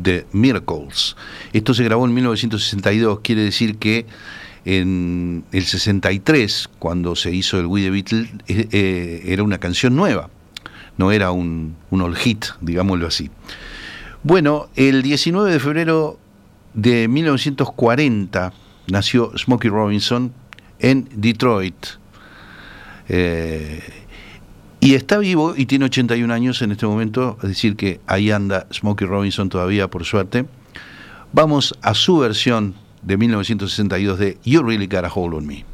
The 0.00 0.24
Miracles. 0.30 1.16
Esto 1.52 1.74
se 1.74 1.82
grabó 1.82 2.06
en 2.06 2.14
1962, 2.14 3.18
quiere 3.24 3.42
decir 3.42 3.78
que 3.78 4.06
en 4.64 5.42
el 5.50 5.64
63, 5.64 6.70
cuando 6.78 7.16
se 7.16 7.34
hizo 7.34 7.58
el 7.58 7.66
We 7.66 7.82
the 7.82 7.90
Beatles, 7.90 8.28
eh, 8.46 8.68
eh, 8.70 9.22
era 9.26 9.42
una 9.42 9.58
canción 9.58 9.96
nueva, 9.96 10.30
no 10.96 11.12
era 11.12 11.30
un, 11.30 11.76
un 11.90 12.02
all 12.02 12.16
hit, 12.16 12.46
digámoslo 12.60 13.06
así. 13.06 13.30
Bueno, 14.22 14.68
el 14.76 15.02
19 15.02 15.50
de 15.50 15.58
febrero 15.58 16.18
de 16.74 17.08
1940 17.08 18.52
nació 18.88 19.32
Smokey 19.36 19.70
Robinson 19.70 20.32
en 20.78 21.08
Detroit. 21.14 21.74
Eh, 23.08 23.82
y 24.80 24.94
está 24.94 25.18
vivo 25.18 25.54
y 25.56 25.66
tiene 25.66 25.84
81 25.84 26.32
años 26.32 26.60
en 26.62 26.72
este 26.72 26.86
momento, 26.86 27.38
es 27.42 27.48
decir 27.50 27.76
que 27.76 28.00
ahí 28.06 28.30
anda 28.30 28.66
Smokey 28.72 29.06
Robinson 29.06 29.48
todavía, 29.48 29.88
por 29.88 30.04
suerte. 30.04 30.46
Vamos 31.32 31.74
a 31.82 31.94
su 31.94 32.18
versión 32.18 32.74
de 33.02 33.16
1962 33.16 34.18
de 34.18 34.38
You 34.44 34.62
Really 34.62 34.86
Got 34.86 35.04
a 35.04 35.12
Hold 35.12 35.34
on 35.34 35.46
Me. 35.46 35.64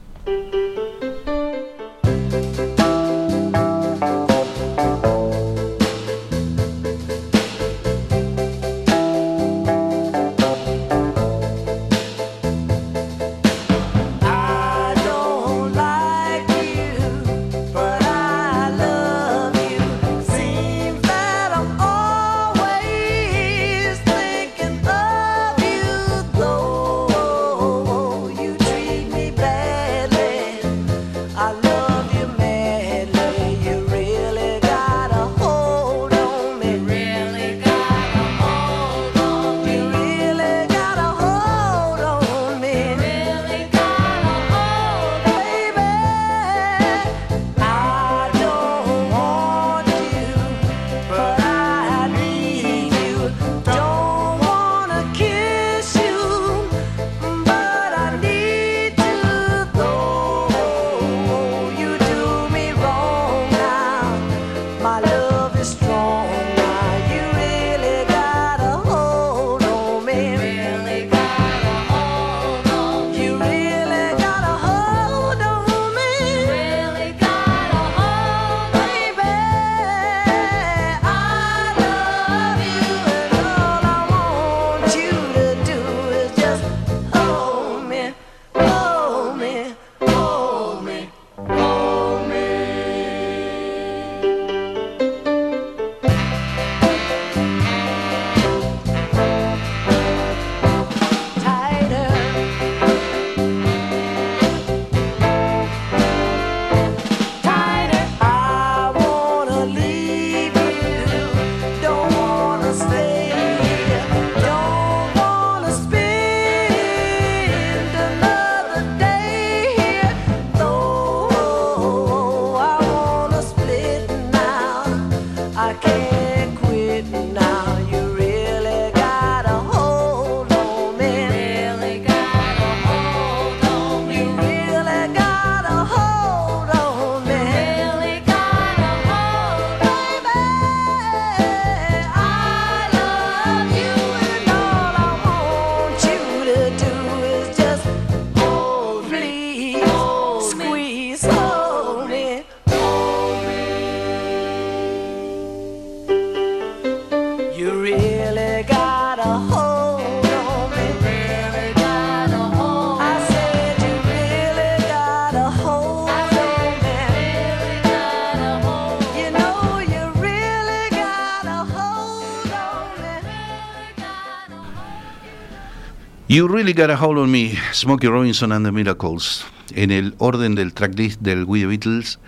You 176.38 176.46
Really 176.46 176.72
Got 176.72 176.90
a 176.90 176.96
Hold 176.96 177.18
on 177.18 177.32
Me, 177.32 177.54
Smokey 177.72 178.06
Robinson 178.06 178.52
and 178.52 178.64
the 178.64 178.70
Miracles. 178.70 179.44
En 179.74 179.90
el 179.90 180.14
orden 180.18 180.54
del 180.54 180.72
tracklist 180.72 181.20
del 181.20 181.42
We 181.42 181.62
the 181.62 181.66
Beatles, 181.66 182.20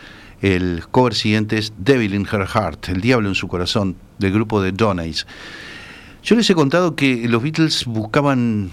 el 0.42 0.82
cover 0.90 1.14
siguiente 1.14 1.58
es 1.58 1.72
Devil 1.78 2.14
in 2.14 2.26
Her 2.26 2.44
Heart, 2.44 2.88
El 2.88 3.02
Diablo 3.02 3.28
en 3.28 3.36
su 3.36 3.46
Corazón, 3.46 3.94
del 4.18 4.32
grupo 4.32 4.60
de 4.60 4.72
Donays. 4.72 5.28
Yo 6.24 6.34
les 6.34 6.50
he 6.50 6.56
contado 6.56 6.96
que 6.96 7.28
los 7.28 7.40
Beatles 7.40 7.84
buscaban 7.84 8.72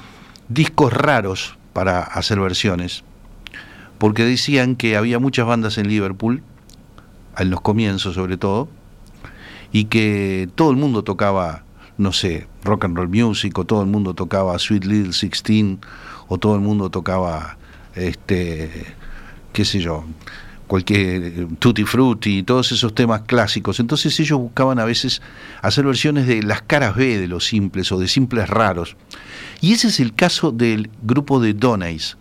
discos 0.49 0.91
raros 0.91 1.55
para 1.71 1.99
hacer 1.99 2.39
versiones, 2.39 3.03
porque 3.99 4.23
decían 4.23 4.75
que 4.75 4.97
había 4.97 5.19
muchas 5.19 5.45
bandas 5.45 5.77
en 5.77 5.87
Liverpool, 5.87 6.41
en 7.37 7.49
los 7.51 7.61
comienzos 7.61 8.15
sobre 8.15 8.37
todo, 8.37 8.69
y 9.71 9.85
que 9.85 10.49
todo 10.55 10.71
el 10.71 10.77
mundo 10.77 11.03
tocaba, 11.03 11.63
no 11.97 12.13
sé, 12.13 12.47
rock 12.63 12.85
and 12.85 12.97
roll 12.97 13.09
music, 13.09 13.57
o 13.57 13.65
todo 13.65 13.81
el 13.81 13.87
mundo 13.87 14.13
tocaba 14.13 14.57
Sweet 14.57 14.85
Little 14.85 15.13
Sixteen, 15.13 15.79
o 16.27 16.37
todo 16.37 16.55
el 16.55 16.61
mundo 16.61 16.89
tocaba, 16.89 17.57
este, 17.95 18.85
qué 19.53 19.65
sé 19.65 19.79
yo, 19.79 20.05
cualquier 20.67 21.47
Tutti 21.59 21.85
Frutti, 21.85 22.43
todos 22.43 22.71
esos 22.71 22.93
temas 22.93 23.21
clásicos. 23.21 23.79
Entonces 23.79 24.19
ellos 24.19 24.39
buscaban 24.39 24.79
a 24.79 24.85
veces 24.85 25.21
hacer 25.61 25.85
versiones 25.85 26.27
de 26.27 26.43
las 26.43 26.61
caras 26.61 26.95
B 26.95 27.17
de 27.17 27.27
los 27.27 27.45
simples 27.45 27.91
o 27.91 27.99
de 27.99 28.07
simples 28.07 28.49
raros. 28.49 28.95
Y 29.61 29.73
ese 29.73 29.87
es 29.87 29.99
el 29.99 30.13
caso 30.13 30.51
del 30.51 30.89
grupo 31.01 31.39
de 31.39 31.53
Donays. 31.53 32.17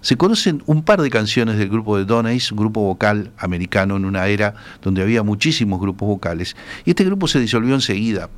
Se 0.00 0.16
conocen 0.16 0.62
un 0.66 0.84
par 0.84 1.02
de 1.02 1.10
canciones 1.10 1.58
del 1.58 1.68
grupo 1.68 1.98
de 1.98 2.04
Donays, 2.04 2.52
grupo 2.52 2.80
vocal 2.82 3.32
americano 3.36 3.96
en 3.96 4.04
una 4.04 4.28
era 4.28 4.54
donde 4.80 5.02
había 5.02 5.24
muchísimos 5.24 5.80
grupos 5.80 6.06
vocales. 6.08 6.56
Y 6.84 6.90
este 6.90 7.04
grupo 7.04 7.26
se 7.26 7.40
disolvió 7.40 7.74
enseguida. 7.74 8.30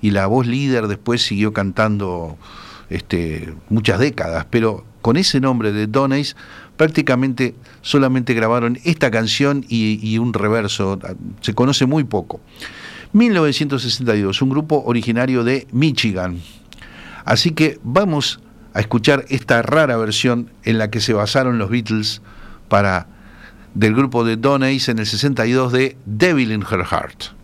Y 0.00 0.10
la 0.10 0.26
voz 0.26 0.46
líder 0.46 0.88
después 0.88 1.22
siguió 1.22 1.52
cantando 1.52 2.36
este, 2.90 3.54
muchas 3.68 3.98
décadas, 3.98 4.46
pero 4.50 4.84
con 5.00 5.16
ese 5.16 5.40
nombre 5.40 5.72
de 5.72 5.86
Donays 5.86 6.36
prácticamente 6.76 7.54
solamente 7.82 8.34
grabaron 8.34 8.78
esta 8.84 9.10
canción 9.10 9.64
y, 9.68 10.18
un 10.18 10.32
reverso, 10.32 10.98
se 11.40 11.54
conoce 11.54 11.86
muy 11.86 12.04
poco. 12.04 12.40
1962, 13.12 14.42
un 14.42 14.50
grupo 14.50 14.82
originario 14.84 15.44
de 15.44 15.66
Michigan. 15.72 16.40
Así 17.24 17.52
que 17.52 17.78
vamos 17.82 18.40
a 18.74 18.80
escuchar 18.80 19.24
esta 19.28 19.62
rara 19.62 19.96
versión 19.96 20.50
en 20.64 20.78
la 20.78 20.90
que 20.90 21.00
se 21.00 21.12
basaron 21.12 21.58
los 21.58 21.70
Beatles 21.70 22.22
para 22.68 23.06
del 23.74 23.94
grupo 23.94 24.24
de 24.24 24.36
Donays 24.36 24.88
en 24.88 24.98
el 24.98 25.06
62 25.06 25.72
de 25.72 25.96
Devil 26.06 26.52
in 26.52 26.62
Her 26.62 26.84
Heart. 26.84 27.34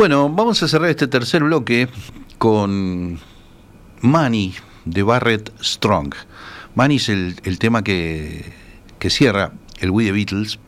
Bueno, 0.00 0.30
vamos 0.30 0.62
a 0.62 0.66
cerrar 0.66 0.88
este 0.88 1.08
tercer 1.08 1.44
bloque 1.44 1.86
con 2.38 3.20
Money 4.00 4.54
de 4.86 5.02
Barrett 5.02 5.52
Strong. 5.62 6.14
Money 6.74 6.96
es 6.96 7.10
el, 7.10 7.36
el 7.44 7.58
tema 7.58 7.84
que, 7.84 8.50
que 8.98 9.10
cierra 9.10 9.52
el 9.78 9.90
We 9.90 10.06
the 10.06 10.12
Beatles 10.12 10.58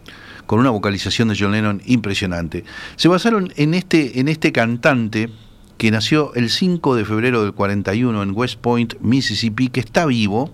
con 0.44 0.58
una 0.58 0.68
vocalización 0.68 1.28
de 1.28 1.36
John 1.38 1.52
Lennon 1.52 1.80
impresionante. 1.86 2.64
Se 2.96 3.08
basaron 3.08 3.54
en 3.56 3.72
este, 3.72 4.20
en 4.20 4.28
este 4.28 4.52
cantante 4.52 5.30
que 5.78 5.90
nació 5.90 6.34
el 6.34 6.50
5 6.50 6.94
de 6.94 7.06
febrero 7.06 7.42
del 7.42 7.54
41 7.54 8.22
en 8.22 8.32
West 8.34 8.60
Point, 8.60 9.00
Mississippi, 9.00 9.68
que 9.68 9.80
está 9.80 10.04
vivo 10.04 10.52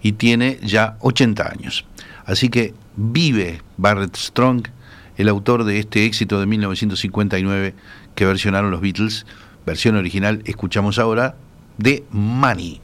y 0.00 0.12
tiene 0.12 0.58
ya 0.62 0.96
80 1.00 1.46
años. 1.46 1.84
Así 2.24 2.48
que 2.48 2.72
vive 2.96 3.60
Barrett 3.76 4.16
Strong, 4.16 4.62
el 5.22 5.28
autor 5.28 5.64
de 5.64 5.78
este 5.78 6.04
éxito 6.04 6.40
de 6.40 6.46
1959 6.46 7.74
que 8.14 8.26
versionaron 8.26 8.70
los 8.70 8.80
Beatles. 8.80 9.24
Versión 9.64 9.96
original, 9.96 10.42
escuchamos 10.44 10.98
ahora, 10.98 11.36
de 11.78 12.04
Money. 12.10 12.80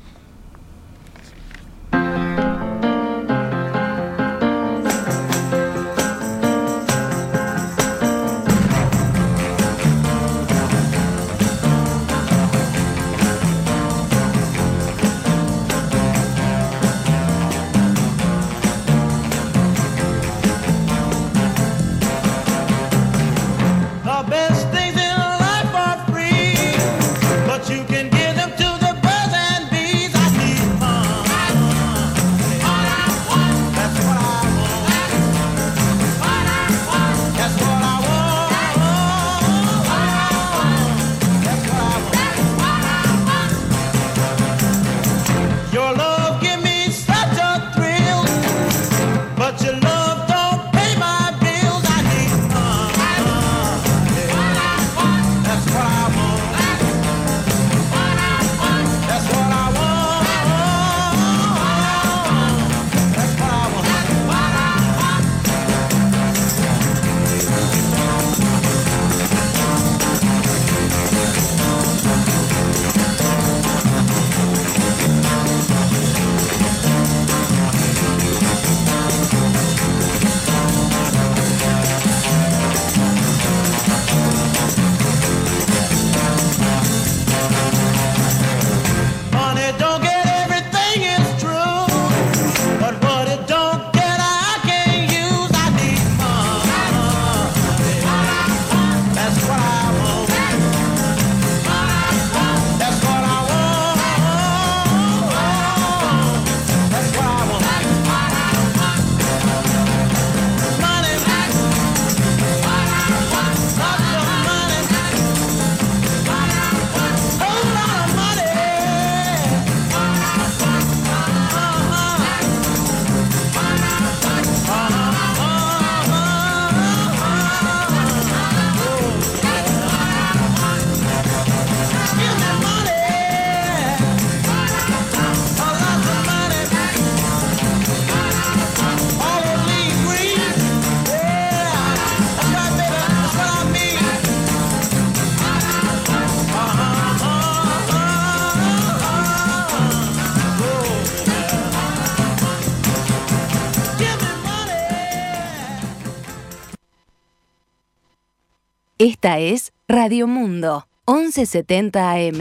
Esta 159.01 159.39
es 159.39 159.73
Radio 159.87 160.27
Mundo, 160.27 160.89
1170 161.07 162.11
AM. 162.11 162.39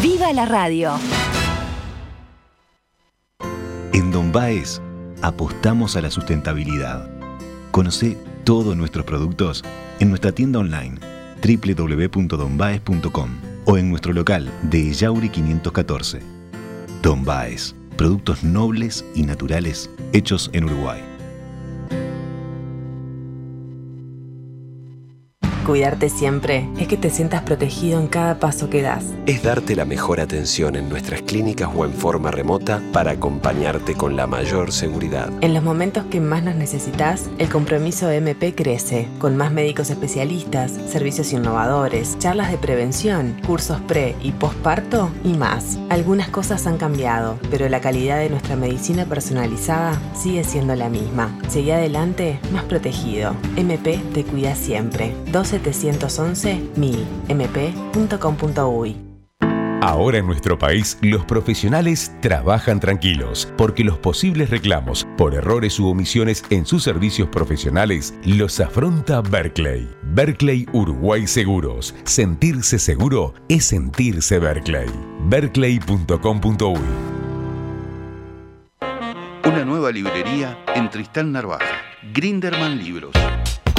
¡Viva 0.00 0.32
la 0.32 0.46
radio! 0.46 0.92
En 3.92 4.10
Don 4.10 4.32
Baez 4.32 4.80
apostamos 5.20 5.96
a 5.96 6.00
la 6.00 6.10
sustentabilidad. 6.10 7.10
Conoce 7.72 8.16
todos 8.44 8.74
nuestros 8.74 9.04
productos 9.04 9.62
en 10.00 10.08
nuestra 10.08 10.32
tienda 10.32 10.58
online 10.58 10.98
www.donbaez.com 11.44 13.30
o 13.66 13.76
en 13.76 13.90
nuestro 13.90 14.14
local 14.14 14.50
de 14.62 14.94
Yauri 14.94 15.28
514. 15.28 16.20
Don 17.02 17.22
Baez, 17.22 17.74
productos 17.98 18.42
nobles 18.44 19.04
y 19.14 19.24
naturales 19.24 19.90
hechos 20.14 20.48
en 20.54 20.64
Uruguay. 20.64 21.11
Cuidarte 25.66 26.08
siempre 26.08 26.68
es 26.76 26.88
que 26.88 26.96
te 26.96 27.08
sientas 27.08 27.42
protegido 27.42 28.00
en 28.00 28.08
cada 28.08 28.40
paso 28.40 28.68
que 28.68 28.82
das. 28.82 29.04
es 29.26 29.44
darte 29.44 29.76
la 29.76 29.84
mejor 29.84 30.18
atención 30.18 30.74
en 30.74 30.88
nuestras 30.88 31.22
clínicas 31.22 31.70
o 31.72 31.84
en 31.84 31.92
forma 31.92 32.32
remota 32.32 32.82
para 32.92 33.12
acompañarte 33.12 33.94
con 33.94 34.16
la 34.16 34.26
mayor 34.26 34.72
seguridad. 34.72 35.30
En 35.40 35.54
los 35.54 35.62
momentos 35.62 36.04
que 36.06 36.20
más 36.20 36.42
nos 36.42 36.56
necesitas, 36.56 37.30
el 37.38 37.48
compromiso 37.48 38.10
MP 38.10 38.56
crece, 38.56 39.06
con 39.20 39.36
más 39.36 39.52
médicos 39.52 39.90
especialistas, 39.90 40.72
servicios 40.88 41.32
innovadores, 41.32 42.18
charlas 42.18 42.50
de 42.50 42.58
prevención, 42.58 43.36
cursos 43.46 43.80
pre 43.82 44.16
y 44.20 44.32
postparto 44.32 45.10
y 45.22 45.34
más. 45.34 45.78
Algunas 45.90 46.28
cosas 46.28 46.66
han 46.66 46.76
cambiado, 46.76 47.38
pero 47.52 47.68
la 47.68 47.80
calidad 47.80 48.18
de 48.18 48.30
nuestra 48.30 48.56
medicina 48.56 49.04
personalizada 49.04 49.96
sigue 50.12 50.42
siendo 50.42 50.74
la 50.74 50.88
misma. 50.88 51.38
Seguí 51.48 51.70
adelante 51.70 52.40
más 52.52 52.64
protegido. 52.64 53.36
MP 53.56 54.00
te 54.12 54.24
cuida 54.24 54.56
siempre. 54.56 55.14
2711 55.30 55.51
1000 55.58 57.06
mp.com.uy 57.28 59.12
Ahora 59.82 60.18
en 60.18 60.26
nuestro 60.28 60.56
país 60.56 60.96
los 61.02 61.24
profesionales 61.24 62.12
trabajan 62.20 62.78
tranquilos 62.78 63.52
porque 63.58 63.82
los 63.82 63.98
posibles 63.98 64.48
reclamos 64.48 65.04
por 65.18 65.34
errores 65.34 65.80
u 65.80 65.88
omisiones 65.88 66.44
en 66.50 66.64
sus 66.66 66.84
servicios 66.84 67.28
profesionales 67.28 68.14
los 68.24 68.60
afronta 68.60 69.20
Berkeley. 69.22 69.88
Berkeley 70.04 70.68
Uruguay 70.72 71.26
Seguros. 71.26 71.96
Sentirse 72.04 72.78
seguro 72.78 73.34
es 73.48 73.64
sentirse 73.64 74.38
Berkeley. 74.38 74.88
Berkeley.com.uy 75.24 76.78
Una 79.48 79.64
nueva 79.64 79.90
librería 79.90 80.56
en 80.76 80.90
Tristán 80.90 81.32
Narvaja. 81.32 81.82
Grinderman 82.12 82.78
Libros. 82.78 83.10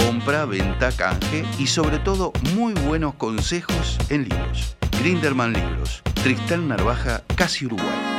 Compra, 0.05 0.43
venta, 0.45 0.91
canje 0.91 1.45
y 1.57 1.67
sobre 1.67 1.97
todo 1.97 2.33
muy 2.55 2.73
buenos 2.73 3.15
consejos 3.15 3.97
en 4.09 4.27
libros. 4.27 4.75
Grinderman 4.99 5.53
Libros. 5.53 6.03
Tristán 6.23 6.67
Narvaja, 6.67 7.23
casi 7.37 7.65
Uruguay. 7.65 8.12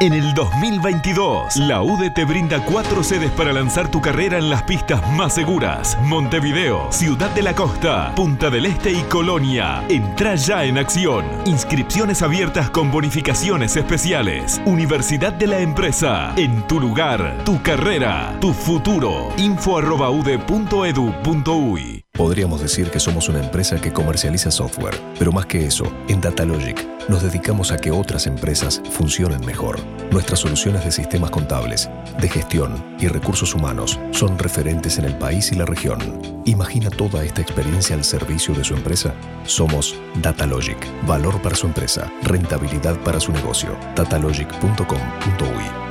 En 0.00 0.12
el 0.12 0.32
2022, 0.32 1.56
la 1.56 1.82
UDE 1.82 2.10
te 2.10 2.24
brinda 2.24 2.64
cuatro 2.64 3.02
sedes 3.02 3.32
para 3.32 3.52
lanzar 3.52 3.90
tu 3.90 4.00
carrera 4.00 4.38
en 4.38 4.48
las 4.48 4.62
pistas 4.62 5.02
más 5.10 5.34
seguras. 5.34 5.98
Montevideo, 6.04 6.86
Ciudad 6.92 7.30
de 7.30 7.42
la 7.42 7.52
Costa, 7.52 8.14
Punta 8.14 8.48
del 8.48 8.66
Este 8.66 8.92
y 8.92 9.02
Colonia. 9.02 9.82
Entra 9.88 10.36
ya 10.36 10.62
en 10.64 10.78
acción. 10.78 11.24
Inscripciones 11.46 12.22
abiertas 12.22 12.70
con 12.70 12.92
bonificaciones 12.92 13.74
especiales. 13.76 14.60
Universidad 14.66 15.32
de 15.32 15.48
la 15.48 15.58
Empresa. 15.58 16.32
En 16.36 16.62
tu 16.68 16.78
lugar, 16.78 17.42
tu 17.44 17.60
carrera, 17.60 18.36
tu 18.40 18.52
futuro. 18.52 19.32
Info 19.36 19.78
arroba 19.78 20.10
ude.edu.uy 20.10 22.07
Podríamos 22.18 22.60
decir 22.60 22.90
que 22.90 22.98
somos 22.98 23.28
una 23.28 23.38
empresa 23.38 23.80
que 23.80 23.92
comercializa 23.92 24.50
software, 24.50 25.00
pero 25.20 25.30
más 25.30 25.46
que 25.46 25.64
eso, 25.64 25.84
en 26.08 26.20
Datalogic 26.20 26.84
nos 27.08 27.22
dedicamos 27.22 27.70
a 27.70 27.76
que 27.76 27.92
otras 27.92 28.26
empresas 28.26 28.82
funcionen 28.90 29.46
mejor. 29.46 29.78
Nuestras 30.10 30.40
soluciones 30.40 30.84
de 30.84 30.90
sistemas 30.90 31.30
contables, 31.30 31.88
de 32.20 32.28
gestión 32.28 32.84
y 32.98 33.06
recursos 33.06 33.54
humanos 33.54 34.00
son 34.10 34.36
referentes 34.36 34.98
en 34.98 35.04
el 35.04 35.16
país 35.16 35.52
y 35.52 35.54
la 35.54 35.64
región. 35.64 36.00
Imagina 36.44 36.90
toda 36.90 37.22
esta 37.24 37.40
experiencia 37.40 37.94
al 37.94 38.02
servicio 38.02 38.52
de 38.52 38.64
su 38.64 38.74
empresa. 38.74 39.14
Somos 39.44 39.94
Datalogic, 40.20 40.76
valor 41.06 41.40
para 41.40 41.54
su 41.54 41.68
empresa, 41.68 42.12
rentabilidad 42.24 42.98
para 43.04 43.20
su 43.20 43.30
negocio. 43.30 43.76
Datalogic.com.uy 43.94 45.88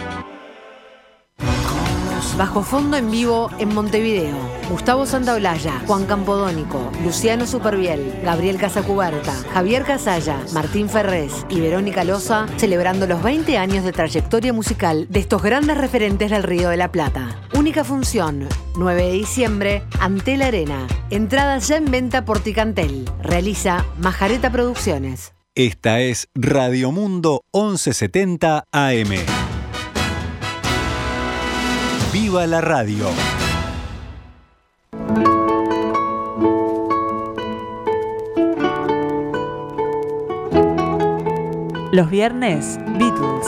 Bajo 2.38 2.62
fondo 2.64 2.98
en 2.98 3.10
vivo 3.10 3.50
en 3.60 3.74
Montevideo. 3.74 4.57
Gustavo 4.70 5.06
Santaolalla, 5.06 5.82
Juan 5.88 6.06
Campodónico, 6.06 6.92
Luciano 7.04 7.48
Superviel, 7.48 8.20
Gabriel 8.24 8.58
Casacuberta, 8.58 9.34
Javier 9.54 9.84
Casalla, 9.84 10.44
Martín 10.54 10.90
Ferrés 10.90 11.46
y 11.50 11.62
Verónica 11.62 12.04
Loza 12.04 12.48
celebrando 12.58 13.08
los 13.08 13.24
20 13.24 13.58
años 13.58 13.86
de 13.86 13.94
trayectoria 13.94 14.52
musical 14.52 15.08
de 15.10 15.20
estos 15.22 15.42
grandes 15.42 15.78
referentes 15.78 16.32
del 16.32 16.44
Río 16.44 16.70
de 16.70 16.78
la 16.78 16.92
Plata. 16.92 17.42
Única 17.54 17.86
función, 17.86 18.48
9 18.76 19.04
de 19.04 19.12
diciembre, 19.14 19.84
ante 20.02 20.36
la 20.36 20.48
arena. 20.48 20.86
Entradas 21.10 21.70
ya 21.70 21.78
en 21.78 21.90
venta 21.90 22.26
por 22.26 22.40
Ticantel. 22.42 23.10
Realiza 23.22 23.86
Majareta 24.00 24.52
Producciones. 24.52 25.34
Esta 25.56 26.02
es 26.02 26.28
Radio 26.36 26.92
Mundo 26.92 27.44
1170 27.54 28.66
AM. 28.72 29.10
¡Viva 32.12 32.46
la 32.46 32.62
radio! 32.62 33.08
Los 41.98 42.12
viernes, 42.12 42.78
Beatles. 43.00 43.48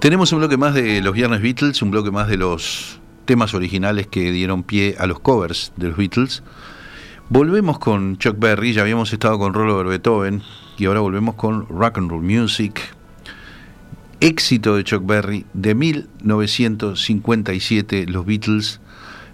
Tenemos 0.00 0.32
un 0.32 0.38
bloque 0.38 0.56
más 0.56 0.74
de 0.74 1.00
los 1.02 1.14
Viernes 1.14 1.42
Beatles, 1.42 1.82
un 1.82 1.90
bloque 1.90 2.10
más 2.10 2.26
de 2.26 2.36
los 2.36 2.98
temas 3.26 3.54
originales 3.54 4.06
que 4.06 4.32
dieron 4.32 4.62
pie 4.62 4.96
a 4.98 5.06
los 5.06 5.20
covers 5.20 5.72
de 5.76 5.88
los 5.88 5.96
Beatles. 5.96 6.42
Volvemos 7.28 7.78
con 7.78 8.16
Chuck 8.16 8.38
Berry, 8.38 8.72
ya 8.72 8.82
habíamos 8.82 9.12
estado 9.12 9.38
con 9.38 9.52
Robert 9.52 9.88
Beethoven 9.88 10.42
y 10.78 10.86
ahora 10.86 11.00
volvemos 11.00 11.34
con 11.34 11.68
Rock 11.68 11.98
and 11.98 12.10
Roll 12.10 12.22
Music. 12.22 12.95
Éxito 14.20 14.76
de 14.76 14.84
Chuck 14.84 15.04
Berry 15.04 15.44
de 15.52 15.74
1957, 15.74 18.06
los 18.06 18.24
Beatles 18.24 18.80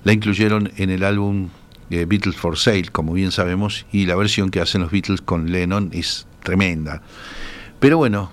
la 0.04 0.12
incluyeron 0.12 0.72
en 0.76 0.90
el 0.90 1.04
álbum 1.04 1.50
eh, 1.90 2.04
Beatles 2.08 2.34
for 2.36 2.58
Sale, 2.58 2.88
como 2.90 3.12
bien 3.12 3.30
sabemos, 3.30 3.86
y 3.92 4.06
la 4.06 4.16
versión 4.16 4.50
que 4.50 4.60
hacen 4.60 4.80
los 4.80 4.90
Beatles 4.90 5.20
con 5.20 5.52
Lennon 5.52 5.90
es 5.92 6.26
tremenda. 6.42 7.02
Pero 7.78 7.98
bueno, 7.98 8.32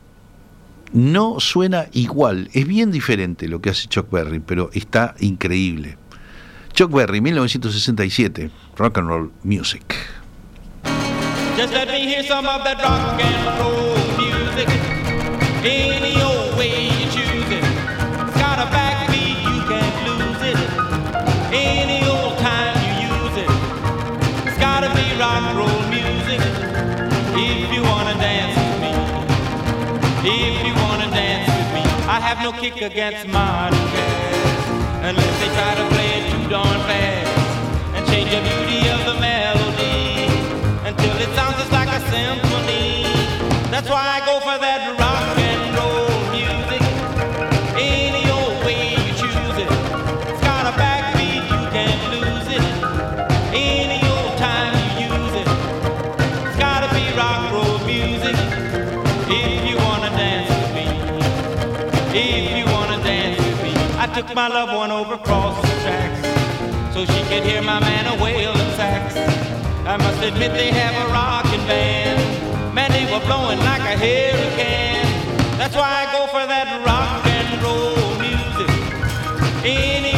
no 0.91 1.39
suena 1.39 1.85
igual, 1.93 2.49
es 2.53 2.67
bien 2.67 2.89
diferente 2.91 3.47
lo 3.47 3.61
que 3.61 3.69
hace 3.69 3.87
Chuck 3.87 4.09
Berry, 4.09 4.39
pero 4.39 4.71
está 4.73 5.13
increíble. 5.19 5.99
Chuck 6.73 6.91
Berry, 6.91 7.21
1967, 7.21 8.49
Rock 8.77 8.97
and 8.97 9.07
Roll 9.07 9.31
Music. 9.43 9.83
Just 11.57 11.73
let 11.73 11.87
me 11.87 12.07
hear 12.07 12.23
some 12.23 12.47
of 12.47 12.63
that 12.63 12.81
rock 12.81 13.21
and 13.21 13.59
roll 13.59 13.97
music. 14.17 14.67
I 32.09 32.19
have 32.19 32.41
no 32.41 32.51
kick 32.51 32.81
against 32.81 33.27
modern 33.27 33.77
jazz. 33.93 34.65
Unless 35.05 35.35
they 35.41 35.49
try 35.53 35.75
to 35.77 35.85
play 35.93 36.09
it 36.17 36.25
too 36.33 36.49
darn 36.49 36.79
fast. 36.89 37.37
And 37.93 38.01
change 38.07 38.31
the 38.31 38.41
beauty 38.41 38.81
of 38.89 39.05
the 39.05 39.13
melody. 39.21 40.25
Until 40.89 41.15
it 41.21 41.29
sounds 41.37 41.57
just 41.61 41.71
like 41.71 41.87
a 41.87 42.01
symphony. 42.09 43.05
That's 43.69 43.87
why 43.87 44.01
I 44.01 44.25
go 44.25 44.39
for 44.39 44.57
that 44.57 44.98
my 64.39 64.47
loved 64.47 64.73
one 64.73 64.89
over 64.89 65.15
across 65.15 65.53
the 65.61 65.75
tracks 65.83 66.21
so 66.93 67.03
she 67.03 67.21
could 67.27 67.43
hear 67.43 67.61
my 67.61 67.77
man 67.81 68.07
a 68.07 68.23
wailing 68.23 68.71
sax. 68.79 69.17
I 69.85 69.97
must 69.97 70.23
admit 70.23 70.53
they 70.53 70.71
have 70.71 70.95
a 71.03 71.11
rockin' 71.11 71.59
band. 71.67 72.19
Man, 72.73 72.89
they 72.89 73.03
were 73.11 73.19
blowing 73.27 73.59
like 73.59 73.81
a 73.81 73.97
hurricane. 73.99 75.03
That's 75.59 75.75
why 75.75 75.89
I 76.01 76.03
go 76.15 76.21
for 76.31 76.43
that 76.53 76.67
rock 76.87 77.19
and 77.37 77.47
roll 77.65 78.15
music. 78.23 78.71
Any 79.65 80.08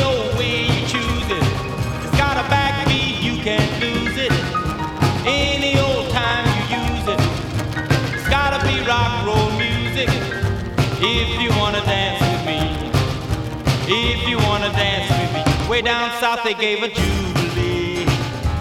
south 16.42 16.58
they 16.58 16.62
gave 16.62 16.84
a 16.84 16.88
jubilee. 16.88 18.06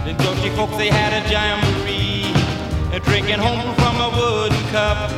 The 0.04 0.14
Dutchy 0.18 0.50
folks 0.50 0.76
they 0.76 0.88
had 0.88 1.12
a 1.12 1.28
jamboree, 1.30 2.32
and 2.92 3.02
drinking 3.04 3.38
home 3.38 3.74
from 3.74 3.96
a 4.00 4.10
wooden 4.16 4.64
cup. 4.70 5.10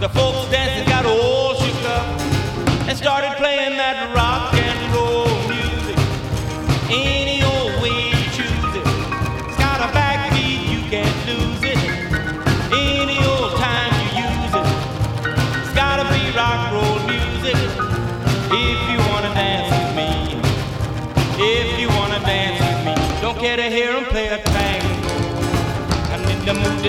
The 0.00 0.08
folks 0.08 0.50
dancing 0.50 0.88
got 0.88 1.04
all 1.06 1.54
shook 1.54 1.84
up 1.84 2.06
and 2.88 2.96
started 2.96 3.32
playing 3.36 3.76
that 3.76 4.14
rock 4.14 4.54
and 4.54 4.94
roll 4.94 5.26
music. 5.48 5.98
Any 6.90 7.19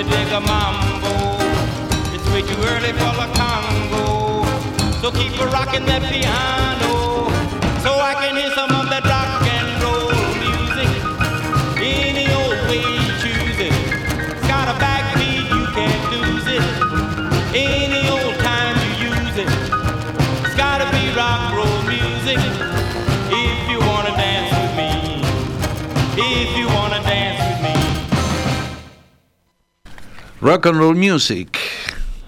to 0.03 0.09
dig 0.09 0.31
a 0.31 0.39
mambo. 0.39 1.11
It's 2.13 2.27
way 2.29 2.41
too 2.41 2.59
early 2.73 2.91
for 2.93 3.13
the 3.19 3.27
Congo. 3.37 4.45
So 5.01 5.11
keep 5.11 5.39
a 5.39 5.45
rocking 5.47 5.85
that 5.85 6.01
piano. 6.11 6.80
Rock 30.41 30.65
and 30.65 30.79
Roll 30.79 30.95
Music, 30.95 31.59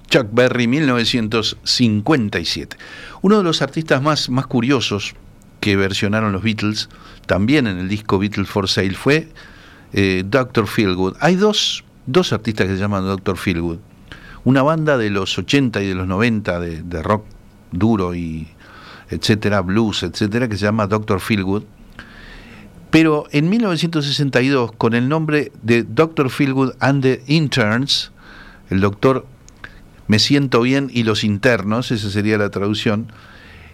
Chuck 0.07 0.27
Berry, 0.31 0.67
1957. 0.67 2.77
Uno 3.23 3.39
de 3.39 3.43
los 3.43 3.63
artistas 3.63 4.03
más, 4.03 4.29
más 4.29 4.45
curiosos 4.45 5.15
que 5.59 5.75
versionaron 5.75 6.31
los 6.31 6.43
Beatles, 6.43 6.89
también 7.25 7.65
en 7.65 7.79
el 7.79 7.89
disco 7.89 8.19
Beatles 8.19 8.47
for 8.47 8.69
Sale, 8.69 8.93
fue 8.93 9.29
eh, 9.93 10.23
Dr. 10.27 10.67
Feelgood. 10.67 11.15
Hay 11.21 11.37
dos, 11.37 11.83
dos 12.05 12.33
artistas 12.33 12.67
que 12.67 12.73
se 12.73 12.79
llaman 12.79 13.03
Dr. 13.03 13.35
Feelgood. 13.35 13.79
Una 14.43 14.61
banda 14.61 14.99
de 14.99 15.09
los 15.09 15.35
80 15.35 15.81
y 15.81 15.87
de 15.87 15.95
los 15.95 16.05
90 16.05 16.59
de, 16.59 17.01
rock 17.01 17.25
duro 17.71 18.13
y 18.13 18.47
etcétera, 19.09 19.61
blues, 19.61 20.03
etcétera, 20.03 20.47
que 20.47 20.57
se 20.57 20.65
llama 20.65 20.85
Dr. 20.85 21.19
Feelgood. 21.19 21.63
Pero 22.93 23.25
en 23.31 23.49
1962, 23.49 24.73
con 24.73 24.93
el 24.93 25.09
nombre 25.09 25.51
de 25.63 25.81
Dr. 25.81 26.29
Feelgood 26.29 26.75
and 26.79 27.01
the 27.01 27.23
Interns, 27.25 28.11
el 28.69 28.81
doctor 28.81 29.25
Me 30.05 30.19
siento 30.19 30.61
bien 30.61 30.91
y 30.93 31.01
los 31.01 31.23
internos, 31.23 31.89
esa 31.89 32.11
sería 32.11 32.37
la 32.37 32.51
traducción, 32.51 33.11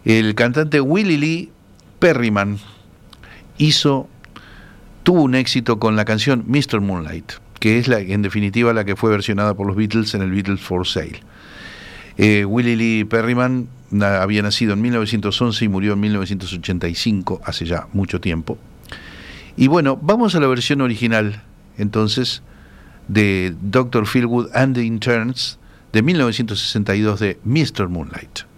el 0.05 0.36
cantante 0.36 0.80
Willie 0.80 1.17
Lee 1.17 1.51
Perryman 1.99 2.59
tuvo 5.03 5.24
un 5.24 5.36
éxito 5.36 5.80
con 5.80 5.97
la 5.97 6.05
canción 6.05 6.45
Mr. 6.47 6.80
Moonlight, 6.80 7.34
que 7.59 7.78
es 7.78 7.89
la, 7.89 7.99
en 7.99 8.22
definitiva 8.22 8.72
la 8.72 8.86
que 8.86 8.95
fue 8.95 9.11
versionada 9.11 9.53
por 9.53 9.67
los 9.67 9.76
Beatles 9.76 10.13
en 10.13 10.22
el 10.22 10.32
Beatles 10.32 10.61
for 10.61 10.88
Sale. 10.88 11.20
Eh, 12.17 12.45
Willie 12.45 12.78
Lee 12.78 13.03
Perryman 13.03 13.67
había 14.01 14.43
nacido 14.43 14.72
en 14.72 14.82
1911 14.82 15.65
y 15.65 15.67
murió 15.67 15.91
en 15.91 15.99
1985, 15.99 17.41
hace 17.43 17.65
ya 17.65 17.88
mucho 17.91 18.22
tiempo. 18.22 18.57
Y 19.60 19.68
bueno, 19.68 19.99
vamos 20.01 20.36
a 20.36 20.39
la 20.39 20.47
versión 20.47 20.80
original, 20.80 21.43
entonces, 21.78 22.43
de 23.10 23.53
Dr. 23.62 24.05
Feelgood 24.07 24.47
and 24.55 24.74
the 24.74 24.86
Interns 24.86 25.60
de 25.91 26.01
1962 26.01 27.20
de 27.20 27.39
Mr. 27.43 27.89
Moonlight. 27.89 28.49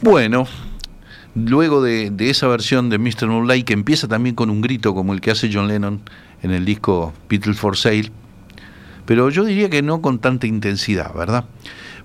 Bueno, 0.00 0.46
luego 1.34 1.82
de, 1.82 2.12
esa 2.20 2.46
versión 2.46 2.88
de 2.88 2.98
Mr. 2.98 3.26
Moonlight, 3.26 3.66
que 3.66 3.72
empieza 3.72 4.06
también 4.06 4.36
con 4.36 4.48
un 4.48 4.60
grito 4.60 4.94
como 4.94 5.12
el 5.12 5.20
que 5.20 5.32
hace 5.32 5.50
John 5.52 5.66
Lennon 5.66 6.00
en 6.42 6.52
el 6.52 6.64
disco 6.64 7.12
Beatles 7.28 7.58
for 7.58 7.76
Sale, 7.76 8.12
pero 9.06 9.28
yo 9.30 9.44
diría 9.44 9.68
que 9.68 9.82
no 9.82 10.00
con 10.00 10.20
tanta 10.20 10.46
intensidad, 10.46 11.12
¿verdad? 11.14 11.46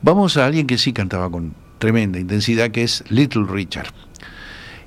Vamos 0.02 0.38
a 0.38 0.46
alguien 0.48 0.66
que 0.66 0.80
sí 0.80 0.92
cantaba 0.92 1.30
con 1.30 1.54
tremenda 1.78 2.20
intensidad, 2.20 2.72
que 2.72 2.84
es 2.84 3.04
Little 3.10 3.46
Richard. 3.48 3.94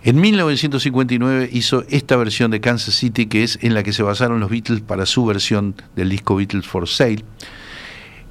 En 0.02 0.20
1959 0.20 1.50
hizo 1.52 1.84
esta 1.88 2.16
versión 2.16 2.50
de 2.50 2.60
Kansas 2.60 2.94
City, 2.94 3.26
que 3.26 3.44
es 3.44 3.58
en 3.62 3.74
la 3.74 3.82
que 3.84 3.92
se 3.92 4.02
basaron 4.02 4.40
los 4.40 4.50
Beatles 4.50 4.80
para 4.80 5.06
su 5.06 5.24
versión 5.26 5.76
del 5.94 6.08
disco 6.08 6.36
Beatles 6.36 6.66
for 6.66 6.88
Sale. 6.88 7.24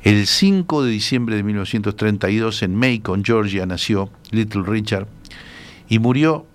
El 0.05 0.27
5 0.27 0.83
de 0.83 0.91
diciembre 0.91 1.35
de 1.35 1.41
1932 1.43 2.61
en 2.61 2.75
Macon, 2.75 3.23
Georgia, 3.25 3.65
nació 3.65 4.11
Little 4.29 4.61
Richard 4.63 5.07
y 5.89 5.97
murió 5.99 6.45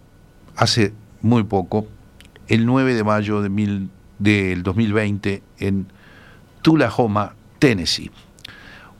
hace 0.56 0.92
muy 1.20 1.42
poco, 1.42 1.86
el 2.46 2.64
9 2.64 2.94
de 2.94 3.02
mayo 3.04 3.42
de 3.42 3.48
mil- 3.48 3.90
del 4.20 4.62
2020 4.62 5.42
en 5.58 5.86
Tullahoma, 6.62 7.34
Tennessee. 7.58 8.10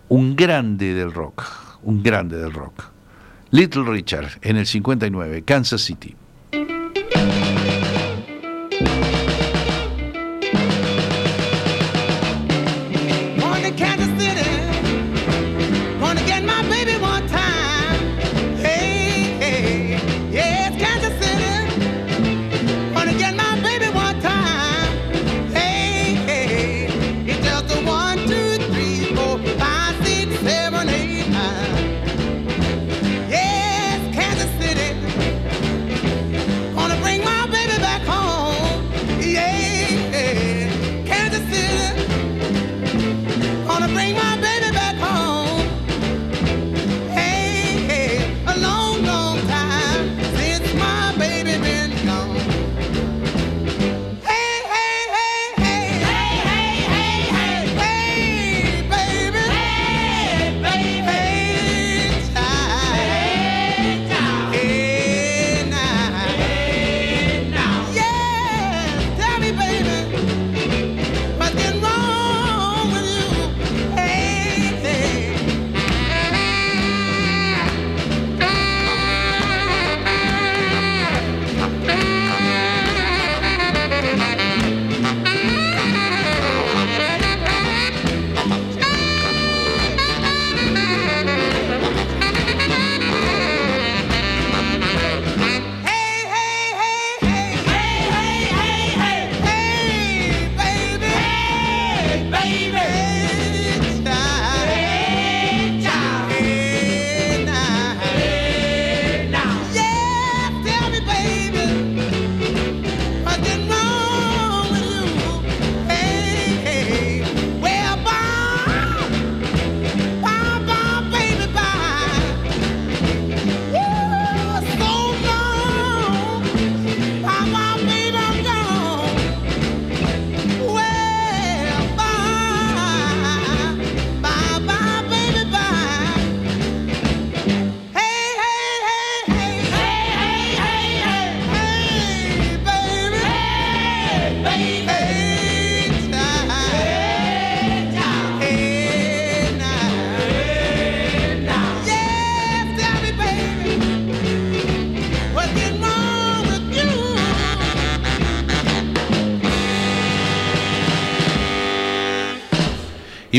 Un 0.08 0.34
grande 0.34 0.94
del 0.94 1.12
rock, 1.12 1.44
un 1.84 2.02
grande 2.02 2.36
del 2.36 2.52
rock. 2.52 2.90
Little 3.52 3.84
Richard 3.84 4.30
en 4.42 4.56
el 4.56 4.66
59, 4.66 5.42
Kansas 5.42 5.80
City. 5.82 6.16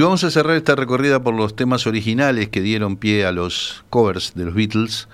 Y 0.01 0.03
vamos 0.03 0.23
a 0.23 0.31
cerrar 0.31 0.57
esta 0.57 0.75
recorrida 0.75 1.21
por 1.21 1.35
los 1.35 1.55
temas 1.55 1.85
originales 1.85 2.49
que 2.49 2.61
dieron 2.61 2.97
pie 2.97 3.23
a 3.23 3.31
los 3.31 3.85
covers 3.91 4.33
de 4.33 4.45
los 4.45 4.55
Beatles 4.55 5.07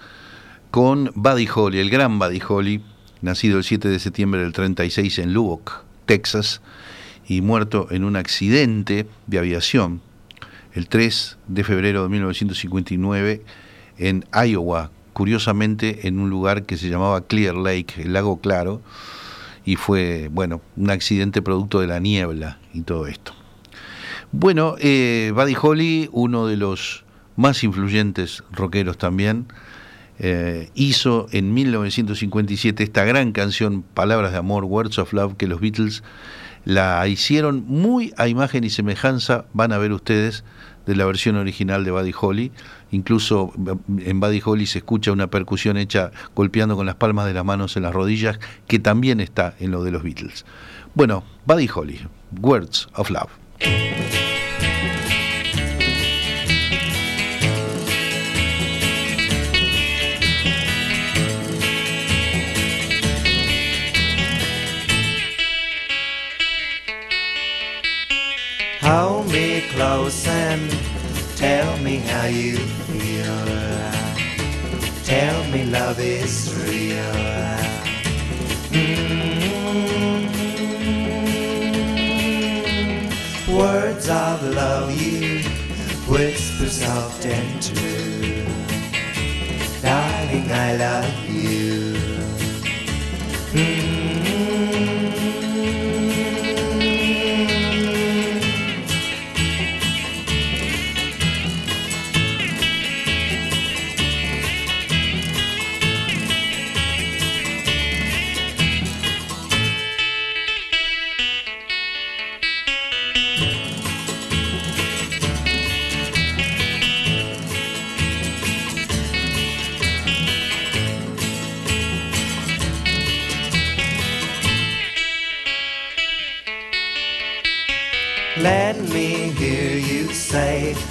con 0.71 1.11
Buddy 1.13 1.45
Holly, 1.53 1.79
el 1.79 1.89
gran 1.89 2.19
Buddy 2.19 2.41
Holly, 2.47 2.81
nacido 3.21 3.57
el 3.57 3.65
7 3.65 3.89
de 3.89 3.99
septiembre 3.99 4.39
del 4.39 4.53
36 4.53 5.19
en 5.19 5.33
Lubbock, 5.33 5.83
Texas, 6.05 6.61
y 7.27 7.41
muerto 7.41 7.89
en 7.91 8.05
un 8.05 8.15
accidente 8.15 9.07
de 9.25 9.37
aviación 9.37 9.99
el 10.71 10.87
3 10.87 11.37
de 11.49 11.63
febrero 11.65 12.03
de 12.03 12.07
1959 12.07 13.43
en 13.97 14.23
Iowa, 14.31 14.91
curiosamente 15.11 16.07
en 16.07 16.17
un 16.17 16.29
lugar 16.29 16.63
que 16.63 16.77
se 16.77 16.87
llamaba 16.87 17.27
Clear 17.27 17.55
Lake, 17.55 18.03
el 18.03 18.13
lago 18.13 18.39
claro, 18.39 18.81
y 19.65 19.75
fue, 19.75 20.29
bueno, 20.31 20.61
un 20.77 20.91
accidente 20.91 21.41
producto 21.41 21.81
de 21.81 21.87
la 21.87 21.99
niebla 21.99 22.59
y 22.73 22.83
todo 22.83 23.05
esto. 23.07 23.33
Bueno, 24.39 24.75
eh, 24.77 25.31
Buddy 25.33 25.55
Holly, 25.59 26.09
uno 26.11 26.45
de 26.45 26.57
los 26.57 27.05
más 27.37 27.63
influyentes 27.63 28.43
rockeros 28.51 28.95
también, 28.99 29.47
eh, 30.19 30.69
hizo 30.75 31.25
en 31.31 31.55
1957 31.55 32.83
esta 32.83 33.03
gran 33.03 33.31
canción 33.31 33.81
Palabras 33.81 34.31
de 34.33 34.37
Amor, 34.37 34.63
Words 34.65 34.99
of 34.99 35.11
Love, 35.11 35.37
que 35.37 35.47
los 35.47 35.59
Beatles 35.59 36.03
la 36.65 37.07
hicieron 37.07 37.65
muy 37.67 38.13
a 38.15 38.27
imagen 38.27 38.63
y 38.63 38.69
semejanza, 38.69 39.45
van 39.53 39.71
a 39.73 39.79
ver 39.79 39.91
ustedes, 39.91 40.43
de 40.85 40.95
la 40.95 41.07
versión 41.07 41.35
original 41.35 41.83
de 41.83 41.89
Buddy 41.89 42.13
Holly. 42.21 42.51
Incluso 42.91 43.53
en 43.57 44.19
Buddy 44.19 44.41
Holly 44.45 44.67
se 44.67 44.77
escucha 44.77 45.11
una 45.11 45.31
percusión 45.31 45.77
hecha 45.77 46.11
golpeando 46.35 46.75
con 46.75 46.85
las 46.85 46.95
palmas 46.95 47.25
de 47.25 47.33
las 47.33 47.43
manos 47.43 47.75
en 47.75 47.81
las 47.81 47.93
rodillas, 47.93 48.39
que 48.67 48.77
también 48.77 49.19
está 49.19 49.55
en 49.59 49.71
lo 49.71 49.83
de 49.83 49.89
los 49.89 50.03
Beatles. 50.03 50.45
Bueno, 50.93 51.23
Buddy 51.47 51.67
Holly, 51.73 52.01
Words 52.39 52.87
of 52.93 53.09
Love. 53.09 53.31
Tell 71.37 71.77
me 71.77 71.97
how 71.97 72.25
you 72.25 72.57
feel. 72.57 73.41
Tell 75.03 75.43
me 75.51 75.65
love 75.65 75.99
is 75.99 76.51
real. 76.65 77.13
Mm. 78.71 79.07
Words 83.55 84.09
of 84.09 84.43
love 84.55 84.91
you 84.99 85.43
whisper 86.09 86.69
soft 86.69 87.25
and 87.25 87.61
true. 87.61 88.43
Darling, 89.81 90.51
I 90.51 90.75
love 90.75 91.19
you. 91.21 91.26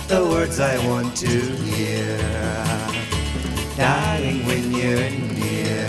The 0.09 0.23
words 0.23 0.61
I 0.61 0.79
want 0.87 1.17
to 1.17 1.27
hear. 1.27 2.19
Darling, 3.77 4.47
when 4.47 4.73
you're 4.73 5.11
near. 5.11 5.87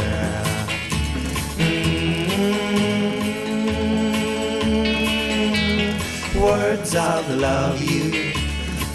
Mm, 5.48 6.42
Words 6.42 6.96
of 6.96 7.30
love 7.38 7.82
you 7.82 8.32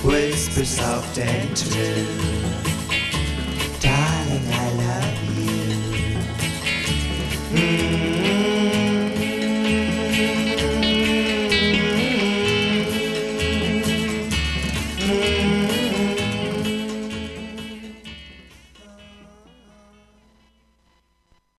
whisper 0.03 0.65
soft 0.65 1.19
and 1.19 1.57
true. 1.57 2.32